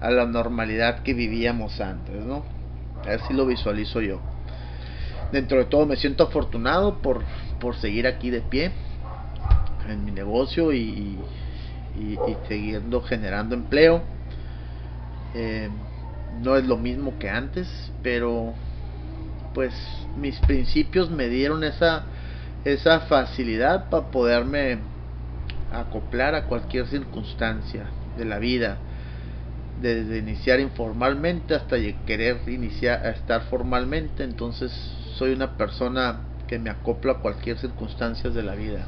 [0.00, 2.44] a la normalidad que vivíamos antes, ¿no?
[3.06, 4.20] Así lo visualizo yo.
[5.32, 7.22] Dentro de todo me siento afortunado por,
[7.60, 8.72] por seguir aquí de pie
[9.88, 11.18] en mi negocio y,
[11.96, 14.02] y, siguiendo generando empleo.
[15.34, 15.68] Eh,
[16.42, 17.68] no es lo mismo que antes,
[18.02, 18.54] pero
[19.56, 19.72] pues
[20.18, 22.04] mis principios me dieron esa,
[22.66, 24.80] esa facilidad para poderme
[25.72, 27.86] acoplar a cualquier circunstancia
[28.18, 28.76] de la vida.
[29.80, 34.24] Desde iniciar informalmente hasta querer iniciar a estar formalmente.
[34.24, 34.70] Entonces
[35.16, 38.84] soy una persona que me acopla a cualquier circunstancia de la vida.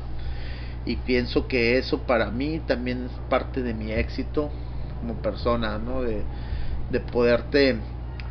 [0.85, 4.53] Y pienso que eso para mí también es parte de mi éxito
[5.01, 6.25] como persona no de,
[6.91, 7.79] de poderte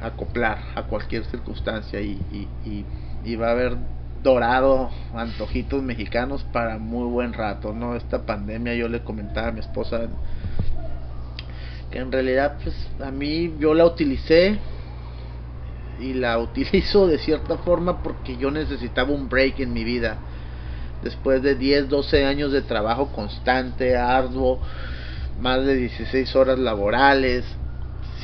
[0.02, 2.20] acoplar a cualquier circunstancia y,
[2.66, 2.86] y,
[3.24, 3.78] y, va a haber
[4.24, 9.60] dorado antojitos mexicanos para muy buen rato no esta pandemia yo le comentaba a mi
[9.60, 10.08] esposa
[11.91, 14.60] que en realidad pues a mí yo la utilicé
[16.00, 20.18] y la utilizo de cierta forma porque yo necesitaba un break en mi vida.
[21.04, 24.60] Después de 10, 12 años de trabajo constante, arduo,
[25.39, 27.45] más de 16 horas laborales,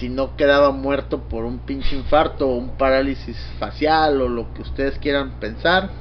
[0.04, 4.62] si no quedaba muerto por un pinche infarto o un parálisis facial o lo que
[4.62, 5.92] ustedes quieran pensar,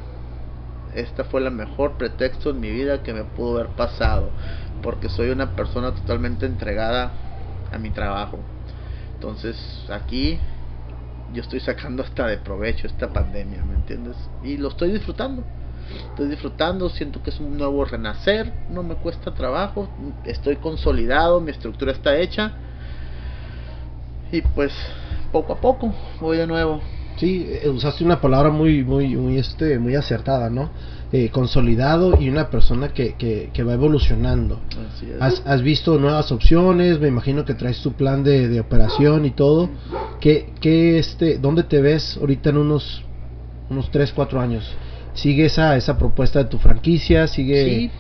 [0.93, 4.31] esta fue la mejor pretexto en mi vida que me pudo haber pasado,
[4.83, 7.13] porque soy una persona totalmente entregada
[7.71, 8.41] a mi trabajo.
[9.15, 9.57] Entonces
[9.89, 10.37] aquí
[11.33, 14.17] yo estoy sacando hasta de provecho esta pandemia, ¿me entiendes?
[14.43, 15.45] Y lo estoy disfrutando.
[16.11, 19.89] Estoy disfrutando, siento que es un nuevo renacer, no me cuesta trabajo,
[20.25, 22.53] estoy consolidado, mi estructura está hecha.
[24.33, 24.73] Y pues
[25.31, 26.81] poco a poco voy de nuevo.
[27.17, 30.71] Sí, eh, usaste una palabra muy, muy, muy, este, muy acertada, ¿no?
[31.13, 34.61] Eh, consolidado y una persona que, que, que va evolucionando.
[35.21, 39.31] Has, has, visto nuevas opciones, me imagino que traes tu plan de, de operación y
[39.33, 39.69] todo.
[40.21, 43.05] ¿Qué, qué, este, ¿Dónde te ves ahorita en unos,
[43.69, 44.75] unos 3, 4 años?
[45.13, 47.27] ¿Sigue esa, esa propuesta de tu franquicia?
[47.27, 47.65] ¿Sigue...
[47.67, 47.91] Sí,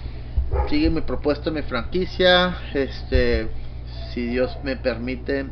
[0.70, 2.56] sigue mi propuesta de mi franquicia.
[2.72, 3.48] Este,
[4.14, 5.44] si Dios me permite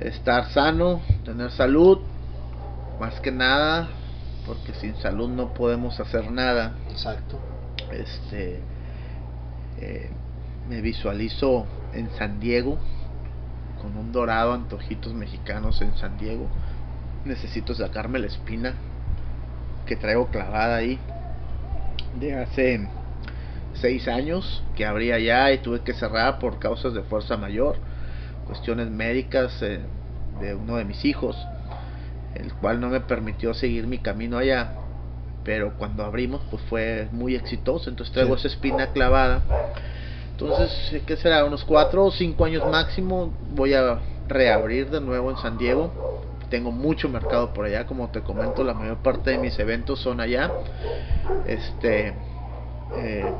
[0.00, 2.00] estar sano, tener salud,
[3.00, 3.88] más que nada,
[4.46, 6.74] porque sin salud no podemos hacer nada.
[6.90, 7.38] Exacto.
[7.90, 8.60] Este,
[9.78, 10.10] eh,
[10.68, 12.78] me visualizo en San Diego,
[13.80, 16.48] con un dorado antojitos mexicanos en San Diego.
[17.24, 18.74] Necesito sacarme la espina
[19.86, 20.98] que traigo clavada ahí
[22.18, 22.88] de hace
[23.74, 27.76] seis años que abría ya y tuve que cerrar por causas de fuerza mayor
[28.46, 29.80] cuestiones médicas eh,
[30.40, 31.36] de uno de mis hijos,
[32.34, 34.72] el cual no me permitió seguir mi camino allá.
[35.42, 37.88] Pero cuando abrimos, pues fue muy exitoso.
[37.88, 39.42] Entonces traigo esa espina clavada.
[40.32, 41.44] Entonces, ¿qué será?
[41.44, 45.92] Unos cuatro o cinco años máximo voy a reabrir de nuevo en San Diego.
[46.50, 50.20] Tengo mucho mercado por allá, como te comento, la mayor parte de mis eventos son
[50.20, 50.52] allá.
[51.46, 52.12] Este,
[52.96, 53.32] eh,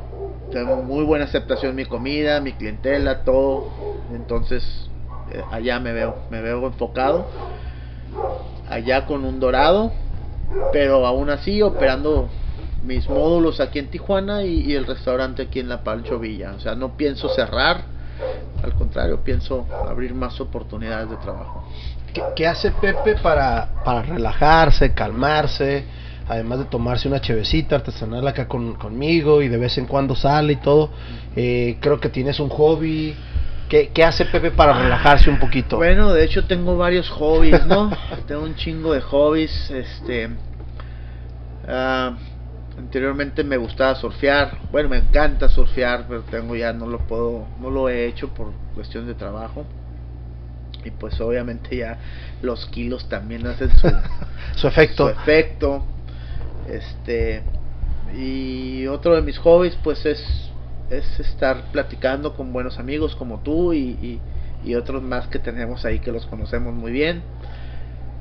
[0.51, 3.69] tengo muy buena aceptación mi comida, mi clientela, todo.
[4.13, 4.86] Entonces, eh,
[5.51, 7.27] allá me veo, me veo enfocado,
[8.69, 9.91] allá con un dorado,
[10.71, 12.29] pero aún así operando
[12.83, 16.53] mis módulos aquí en Tijuana y, el restaurante aquí en La Pancho Villa.
[16.55, 17.83] O sea, no pienso cerrar,
[18.63, 21.67] al contrario, pienso abrir más oportunidades de trabajo.
[22.13, 25.85] ¿Qué, qué hace Pepe para, para relajarse, calmarse?
[26.29, 30.53] además de tomarse una chevecita artesanal acá con, conmigo y de vez en cuando sale
[30.53, 30.89] y todo,
[31.35, 33.15] eh, creo que tienes un hobby,
[33.69, 35.77] ¿Qué, ¿Qué, hace Pepe para relajarse un poquito?
[35.77, 37.91] Bueno, de hecho tengo varios hobbies, ¿no?
[38.27, 39.69] tengo un chingo de hobbies.
[39.71, 42.15] Este, uh,
[42.77, 44.57] anteriormente me gustaba surfear.
[44.71, 48.53] Bueno, me encanta surfear, pero tengo ya no lo puedo, no lo he hecho por
[48.73, 49.65] cuestión de trabajo.
[50.85, 51.97] Y pues obviamente ya
[52.41, 53.89] los kilos también hacen su,
[54.55, 55.07] su efecto.
[55.07, 55.83] Su efecto.
[56.69, 57.43] Este
[58.15, 60.49] y otro de mis hobbies pues es
[60.89, 64.21] es estar platicando con buenos amigos como tú y,
[64.63, 67.21] y, otros más que tenemos ahí que los conocemos muy bien.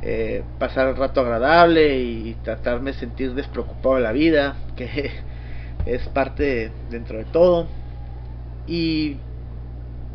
[0.03, 5.11] Eh, pasar el rato agradable y tratarme de sentir despreocupado de la vida, que
[5.87, 7.67] es parte dentro de todo.
[8.67, 9.17] Y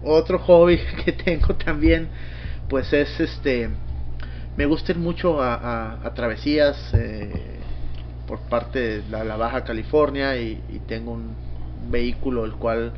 [0.04, 2.10] otro hobby que tengo también,
[2.70, 3.70] pues es este,
[4.56, 7.60] me gusta ir mucho a, a, travesías eh,
[8.28, 11.51] por parte de la, la Baja California y, y tengo un,
[11.92, 12.94] vehículo el cual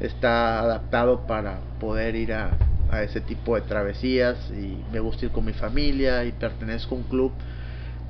[0.00, 2.56] está adaptado para poder ir a,
[2.90, 6.98] a, ese tipo de travesías y me gusta ir con mi familia y pertenezco a
[6.98, 7.32] un club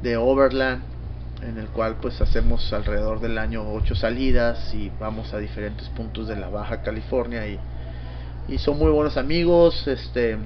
[0.02, 0.82] de Overland
[1.42, 6.28] en el cual pues hacemos alrededor del año ocho salidas y vamos a diferentes puntos
[6.28, 7.58] de la Baja California y,
[8.48, 10.38] y son muy buenos amigos este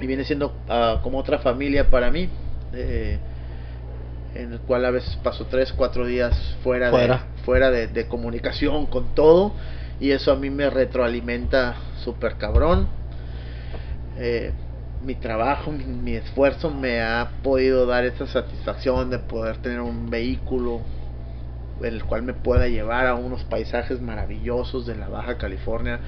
[0.00, 2.28] y viene siendo uh, como otra familia para mí.
[2.72, 3.18] Eh,
[4.34, 7.14] en el cual a veces paso tres, cuatro días fuera, fuera.
[7.14, 9.52] de, fuera de, de, comunicación con todo
[10.00, 12.88] y eso a mí me retroalimenta súper cabrón.
[14.18, 14.52] Eh,
[15.02, 20.08] mi trabajo, mi, mi, esfuerzo me ha podido dar esa satisfacción de poder tener un
[20.08, 20.80] vehículo
[21.80, 26.00] en el cual me pueda llevar a unos paisajes maravillosos de la Baja California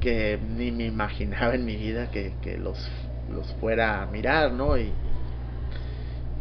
[0.00, 2.90] que ni me imaginaba en mi vida que, que los,
[3.32, 4.76] los fuera a mirar, ¿no?
[4.78, 4.92] Y,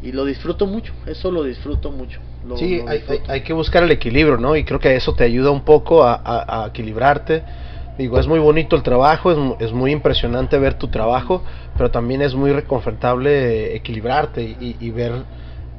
[0.01, 2.19] y lo disfruto mucho, eso lo disfruto mucho.
[2.47, 4.55] Lo, sí, lo hay, hay, hay, que buscar el equilibrio, ¿no?
[4.55, 7.43] Y creo que eso te ayuda un poco a, a, a equilibrarte.
[7.97, 9.37] Digo, es muy bonito el trabajo, es,
[9.67, 11.43] es, muy impresionante ver tu trabajo,
[11.75, 15.23] pero también es muy reconfortable equilibrarte y, y ver,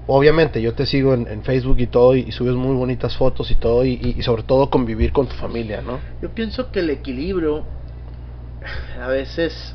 [0.07, 3.51] obviamente yo te sigo en, en Facebook y todo y, y, subes muy bonitas fotos
[3.51, 5.99] y todo y, y sobre todo convivir con tu familia, ¿no?
[6.21, 7.65] Yo pienso que el equilibrio
[9.01, 9.75] a veces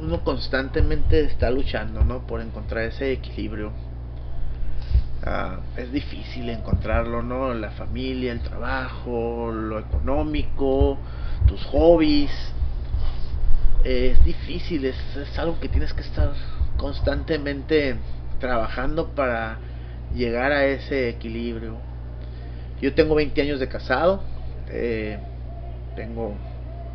[0.00, 2.26] uno constantemente está luchando, ¿no?
[2.26, 3.72] Por encontrar ese equilibrio.
[5.24, 7.52] ah, es difícil encontrarlo, ¿no?
[7.54, 10.98] La familia, el trabajo, lo económico,
[11.46, 12.30] tus hobbies.
[13.84, 16.32] es difícil, es, es algo que tienes que estar
[16.76, 17.96] constantemente
[18.40, 19.58] trabajando para
[20.14, 21.76] llegar a ese equilibrio.
[22.80, 24.22] Yo tengo 20 años de casado,
[24.68, 25.18] eh,
[25.96, 26.36] tengo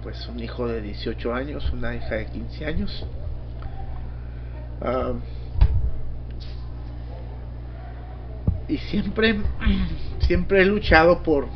[0.04, 3.06] pues un hijo de 18 años, una hija de 15 años.
[4.82, 5.14] Ah,
[8.68, 9.38] y siempre,
[10.20, 11.47] siempre he luchado por,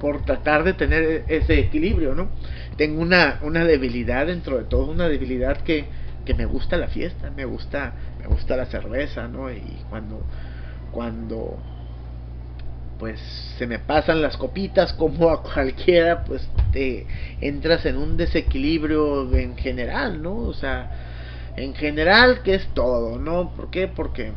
[0.00, 2.30] por tratar de tener ese equilibrio, ¿no?
[2.76, 5.84] Tengo una, una debilidad dentro de todo, una debilidad que,
[6.24, 9.52] que me gusta la fiesta, me gusta, me gusta la cerveza, ¿no?
[9.52, 10.22] Y cuando,
[10.90, 11.58] cuando
[13.00, 13.18] pues
[13.56, 17.06] se me pasan las copitas como a cualquiera, pues te
[17.40, 20.36] entras en un desequilibrio en general, ¿no?
[20.36, 20.90] O sea,
[21.56, 23.54] en general que es todo, ¿no?
[23.56, 23.88] ¿Por qué?
[23.88, 24.32] Porque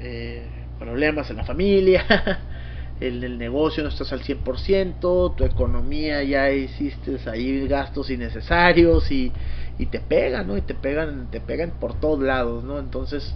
[0.00, 0.48] eh,
[0.78, 2.06] problemas en la familia,
[3.00, 9.30] en el negocio no estás al 100%, tu economía ya hiciste ahí gastos innecesarios y,
[9.78, 10.56] y te pegan, ¿no?
[10.56, 12.78] Y te pegan, te pegan por todos lados, ¿no?
[12.78, 13.34] Entonces,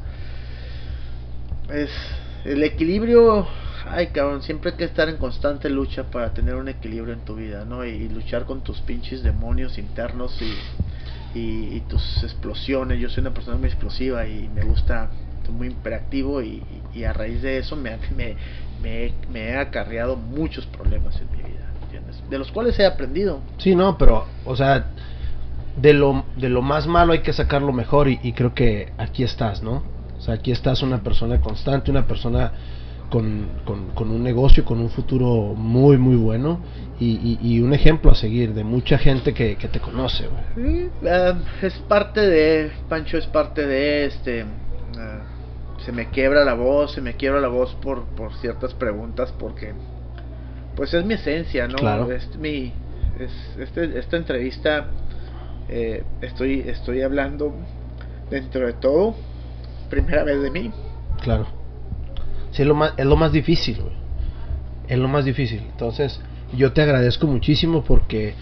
[1.70, 1.90] es
[2.46, 3.46] el equilibrio
[3.88, 7.36] ay cabrón, siempre hay que estar en constante lucha para tener un equilibrio en tu
[7.36, 7.84] vida, ¿no?
[7.84, 13.00] Y, luchar con tus pinches demonios internos y, y, tus explosiones.
[13.00, 15.10] Yo soy una persona muy explosiva y me gusta,
[15.50, 16.62] muy imperactivo y,
[17.04, 18.36] a raíz de eso me, me,
[18.82, 22.22] me, me, he acarreado muchos problemas en mi vida, ¿entiendes?
[22.28, 23.40] De los cuales he aprendido.
[23.58, 24.86] Sí, no, pero, o sea,
[25.76, 29.22] de lo, de lo más malo hay que sacar lo mejor y creo que aquí
[29.22, 29.82] estás, ¿no?
[30.16, 32.52] O sea, aquí estás una persona constante, una persona
[33.10, 33.46] con,
[33.94, 36.60] con, un negocio, con un futuro muy, muy bueno
[36.98, 40.28] y, y, un ejemplo a seguir de mucha gente que, que te conoce.
[41.08, 44.44] Ah, es parte de, Pancho, es parte de este...
[44.98, 45.20] Ah,
[45.84, 49.72] se me quiebra la voz, se me quiebra la voz por, por ciertas preguntas porque
[50.74, 51.76] pues es mi esencia, ¿no?
[51.76, 52.10] Claro.
[52.10, 52.72] Es mi,
[53.20, 54.88] es, este, esta entrevista
[55.68, 57.54] eh, estoy, estoy hablando
[58.30, 59.14] dentro de todo,
[59.90, 60.72] primera vez de mí.
[61.22, 61.55] Claro
[62.62, 63.78] es lo más, es lo más difícil,
[64.88, 65.62] Es lo más difícil.
[65.70, 66.20] Entonces,
[66.56, 68.34] yo te agradezco muchísimo porque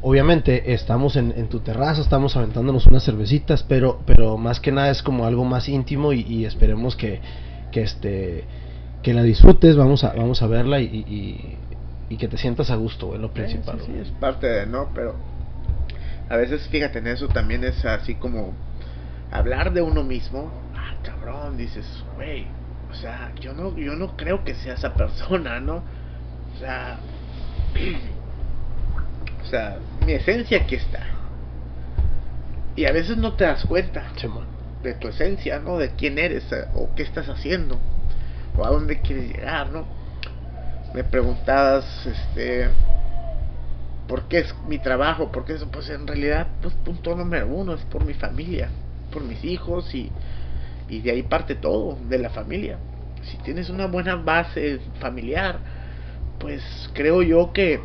[0.00, 5.02] obviamente estamos en, tu terraza, estamos aventándonos unas cervecitas, pero, pero más que nada es
[5.02, 7.20] como algo más íntimo y, esperemos que,
[7.72, 8.44] que, este,
[9.02, 11.56] que la disfrutes, vamos a, vamos a verla y,
[12.08, 13.78] y, que te sientas a gusto, es lo principal.
[13.84, 14.88] Sí, es parte de, ¿no?
[14.94, 15.14] Pero
[16.28, 18.54] a veces, fíjate, en eso también es así como
[19.30, 20.50] hablar de uno mismo.
[20.74, 21.86] Ah, cabrón, dices,
[22.16, 22.46] güey,
[22.90, 25.76] o sea, yo no, yo no creo que sea esa persona, ¿no?
[25.76, 26.98] O sea,
[29.42, 31.00] o sea, mi esencia aquí está.
[32.76, 34.04] Y a veces no te das cuenta
[34.82, 35.78] de tu esencia, ¿no?
[35.78, 37.78] De quién eres eh, o qué estás haciendo
[38.56, 39.86] o a dónde quieres llegar, ¿no?
[40.94, 42.68] Me preguntabas, este,
[44.06, 45.30] ¿por qué es mi trabajo?
[45.30, 48.68] Porque eso, pues en realidad, pues punto número uno es por mi familia,
[49.12, 50.10] por mis hijos y
[50.88, 52.78] y de ahí parte todo, de la familia.
[53.22, 55.58] Si tienes una buena base familiar,
[56.38, 56.62] pues
[56.94, 57.80] creo yo que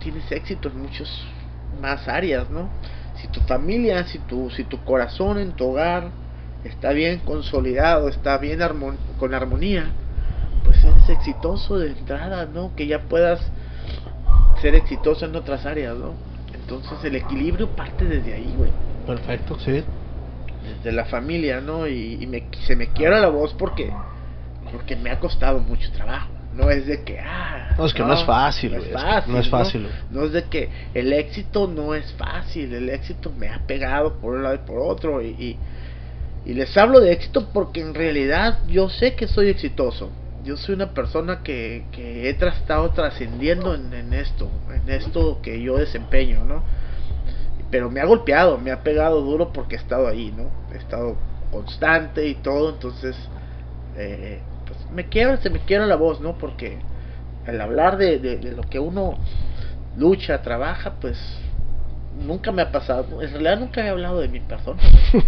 [0.00, 1.08] tienes éxito en muchas
[1.80, 2.68] más áreas, ¿no?
[3.16, 6.10] Si tu familia, si tu, si tu corazón en tu hogar
[6.64, 8.58] está bien consolidado, está bien
[9.18, 9.86] con armonía,
[10.64, 12.74] pues eres exitoso de entrada, ¿no?
[12.74, 13.40] Que ya puedas
[14.60, 16.12] ser exitoso en otras áreas, ¿no?
[16.52, 18.70] Entonces el equilibrio parte desde ahí, güey.
[19.06, 19.84] Perfecto, sí
[20.82, 21.86] de la familia, ¿no?
[21.86, 23.92] Y, me, se me quiebra la voz porque,
[24.72, 26.28] porque me ha costado mucho trabajo.
[26.54, 29.40] No es de que, ah, no, es que no, es fácil, no es fácil, no
[29.40, 29.88] es fácil.
[30.10, 30.24] ¿no?
[30.24, 34.44] es de que el éxito no es fácil, el éxito me ha pegado por un
[34.44, 35.20] lado y por otro.
[35.20, 35.58] Y,
[36.46, 40.10] y, les hablo de éxito porque en realidad yo sé que soy exitoso.
[40.44, 45.60] Yo soy una persona que, que he estado trascendiendo en, en esto, en esto que
[45.60, 46.62] yo desempeño, ¿no?
[47.70, 50.50] Pero me ha golpeado, me ha pegado duro porque he estado ahí, ¿no?
[50.72, 51.16] He estado
[51.50, 53.16] constante y todo, entonces
[53.96, 56.36] eh, pues me quiebra, se me quiebra la voz, ¿no?
[56.38, 56.78] Porque
[57.46, 59.18] al hablar de, de, lo que uno
[59.96, 61.18] lucha, trabaja, pues
[62.20, 64.80] nunca me ha pasado, en realidad nunca he hablado de mi persona,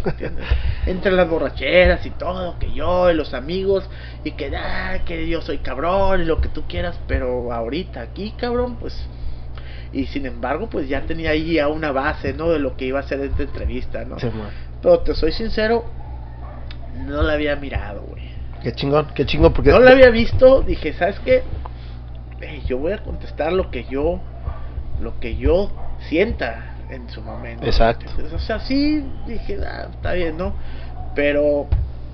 [0.05, 0.47] ¿entiendes?
[0.87, 3.89] Entre las borracheras y todo, que yo y los amigos,
[4.25, 8.33] y que, ah, que yo soy cabrón y lo que tú quieras, pero ahorita aquí,
[8.33, 8.95] cabrón, pues
[9.97, 13.01] y sin embargo pues ya tenía ahí a una base no de lo que iba
[13.01, 14.17] a ser esta entrevista no
[14.83, 15.87] pero te soy sincero
[17.07, 18.25] no la había mirado güey.
[18.63, 21.43] Qué chingón qué chingón porque no la había visto dije sabes qué
[22.67, 24.21] yo voy a contestar lo que yo
[25.01, 25.71] lo que yo
[26.09, 27.65] sienta en su momento.
[27.65, 28.07] Exacto.
[28.35, 30.55] O sea sí dije ah, está bien no
[31.15, 31.69] pero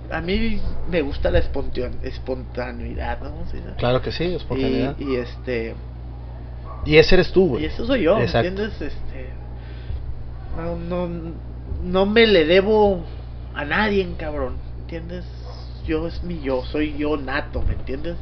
[0.08, 3.32] a mí me gusta la espontaneidad, ¿no?
[3.78, 4.94] Claro que sí, espontaneidad.
[4.98, 5.74] Y, y este
[6.84, 7.64] y ese eres tú, güey.
[7.64, 8.72] Y eso soy yo, ¿entiendes?
[8.80, 9.30] Este
[10.56, 11.32] no, no
[11.82, 13.04] no me le debo
[13.54, 15.24] a nadie, cabrón, ¿entiendes?
[15.86, 18.16] Yo es mi yo, soy yo nato, ¿me entiendes?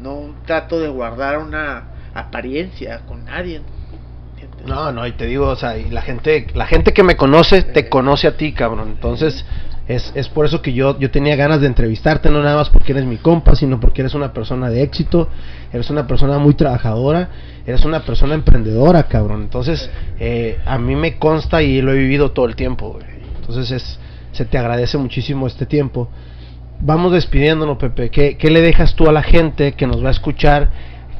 [0.00, 3.60] No trato de guardar una apariencia con nadie.
[4.64, 7.62] No, no, y te digo, o sea, y la gente, la gente que me conoce,
[7.62, 8.88] te conoce a ti, cabrón.
[8.88, 9.44] Entonces,
[9.88, 12.92] es, es por eso que yo, yo tenía ganas de entrevistarte, no nada más porque
[12.92, 15.30] eres mi compa, sino porque eres una persona de éxito,
[15.72, 17.30] eres una persona muy trabajadora,
[17.66, 19.40] eres una persona emprendedora, cabrón.
[19.40, 22.98] Entonces, eh, a mí me consta y lo he vivido todo el tiempo,
[23.40, 23.98] Entonces, es,
[24.32, 26.10] se te agradece muchísimo este tiempo.
[26.80, 28.10] Vamos despidiéndonos, Pepe.
[28.10, 30.68] ¿Qué, ¿Qué le dejas tú a la gente que nos va a escuchar?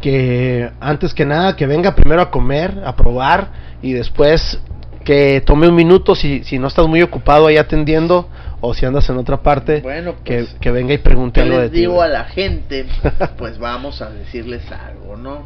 [0.03, 3.51] Que antes que nada, que venga primero a comer, a probar
[3.81, 4.61] y después
[5.05, 8.29] que tome un minuto si, si no estás muy ocupado ahí atendiendo
[8.61, 11.71] o si andas en otra parte, bueno, que, pues, que, venga y pregunte algo de
[11.71, 11.81] ti.
[11.81, 12.87] digo a la gente,
[13.39, 15.45] pues vamos a decirles algo, ¿no?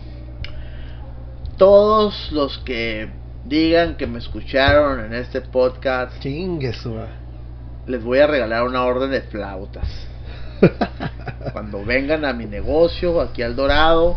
[1.58, 3.10] Todos los que
[3.44, 6.88] digan que me escucharon en este podcast, Chingues,
[7.86, 9.88] les voy a regalar una orden de flautas.
[11.52, 14.16] Cuando vengan a mi negocio aquí al Dorado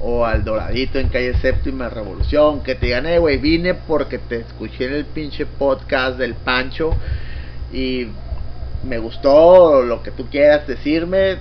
[0.00, 4.40] o al Doradito en calle Séptima Revolución, que te digan, eh, güey, vine porque te
[4.40, 6.94] escuché en el pinche podcast del Pancho
[7.72, 8.08] y
[8.84, 11.38] me gustó lo que tú quieras decirme.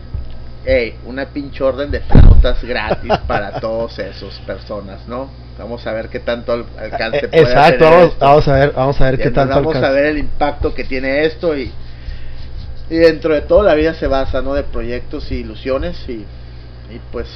[0.65, 5.29] Hey, una pinche orden de flautas gratis para todos esos personas, ¿no?
[5.57, 9.19] Vamos a ver qué tanto alcance puede Exacto, vamos, vamos, a ver, vamos a ver
[9.19, 11.71] qué tanto Vamos a ver el impacto que tiene esto y,
[12.89, 14.53] y dentro de todo la vida se basa, ¿no?
[14.53, 17.27] De proyectos y ilusiones y, y pues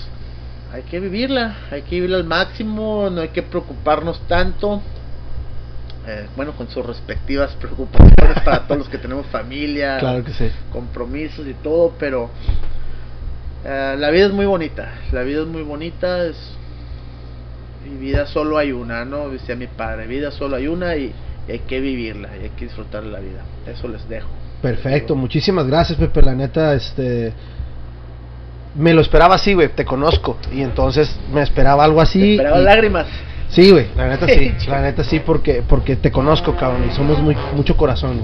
[0.73, 4.81] hay que vivirla, hay que vivirla al máximo, no hay que preocuparnos tanto
[6.07, 10.49] eh, bueno, con sus respectivas preocupaciones para todos los que tenemos familia, claro que sí.
[10.71, 12.29] compromisos y todo, pero
[13.65, 16.35] eh, la vida es muy bonita, la vida es muy bonita, es
[17.85, 19.29] y vida solo hay una, ¿no?
[19.29, 21.13] Decía mi padre, vida solo hay una y,
[21.49, 23.43] hay que vivirla, y hay que disfrutar la vida.
[23.67, 24.29] Eso les dejo.
[24.61, 27.33] Perfecto, muchísimas gracias, Pepe, la neta, este
[28.75, 32.31] me lo esperaba así, güey, te conozco y entonces me esperaba algo así.
[32.31, 33.07] esperaba lágrimas.
[33.53, 37.21] Sí, güey, la neta sí, la neta sí, porque, porque te conozco, cabrón, y somos
[37.21, 38.21] muy, mucho corazón.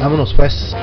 [0.00, 0.74] Vámonos, pues.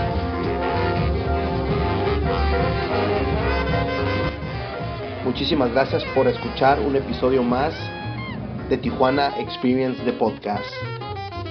[5.25, 7.73] Muchísimas gracias por escuchar un episodio más
[8.69, 10.63] de Tijuana Experience de Podcast.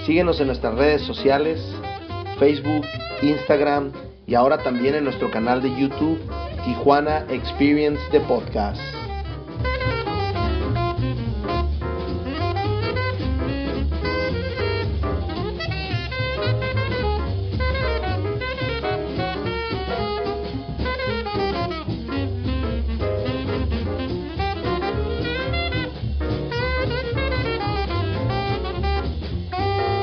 [0.06, 1.60] Síguenos en nuestras redes sociales,
[2.38, 2.86] Facebook,
[3.20, 3.92] Instagram
[4.26, 6.18] y ahora también en nuestro canal de YouTube,
[6.64, 9.01] Tijuana Experience de Podcast.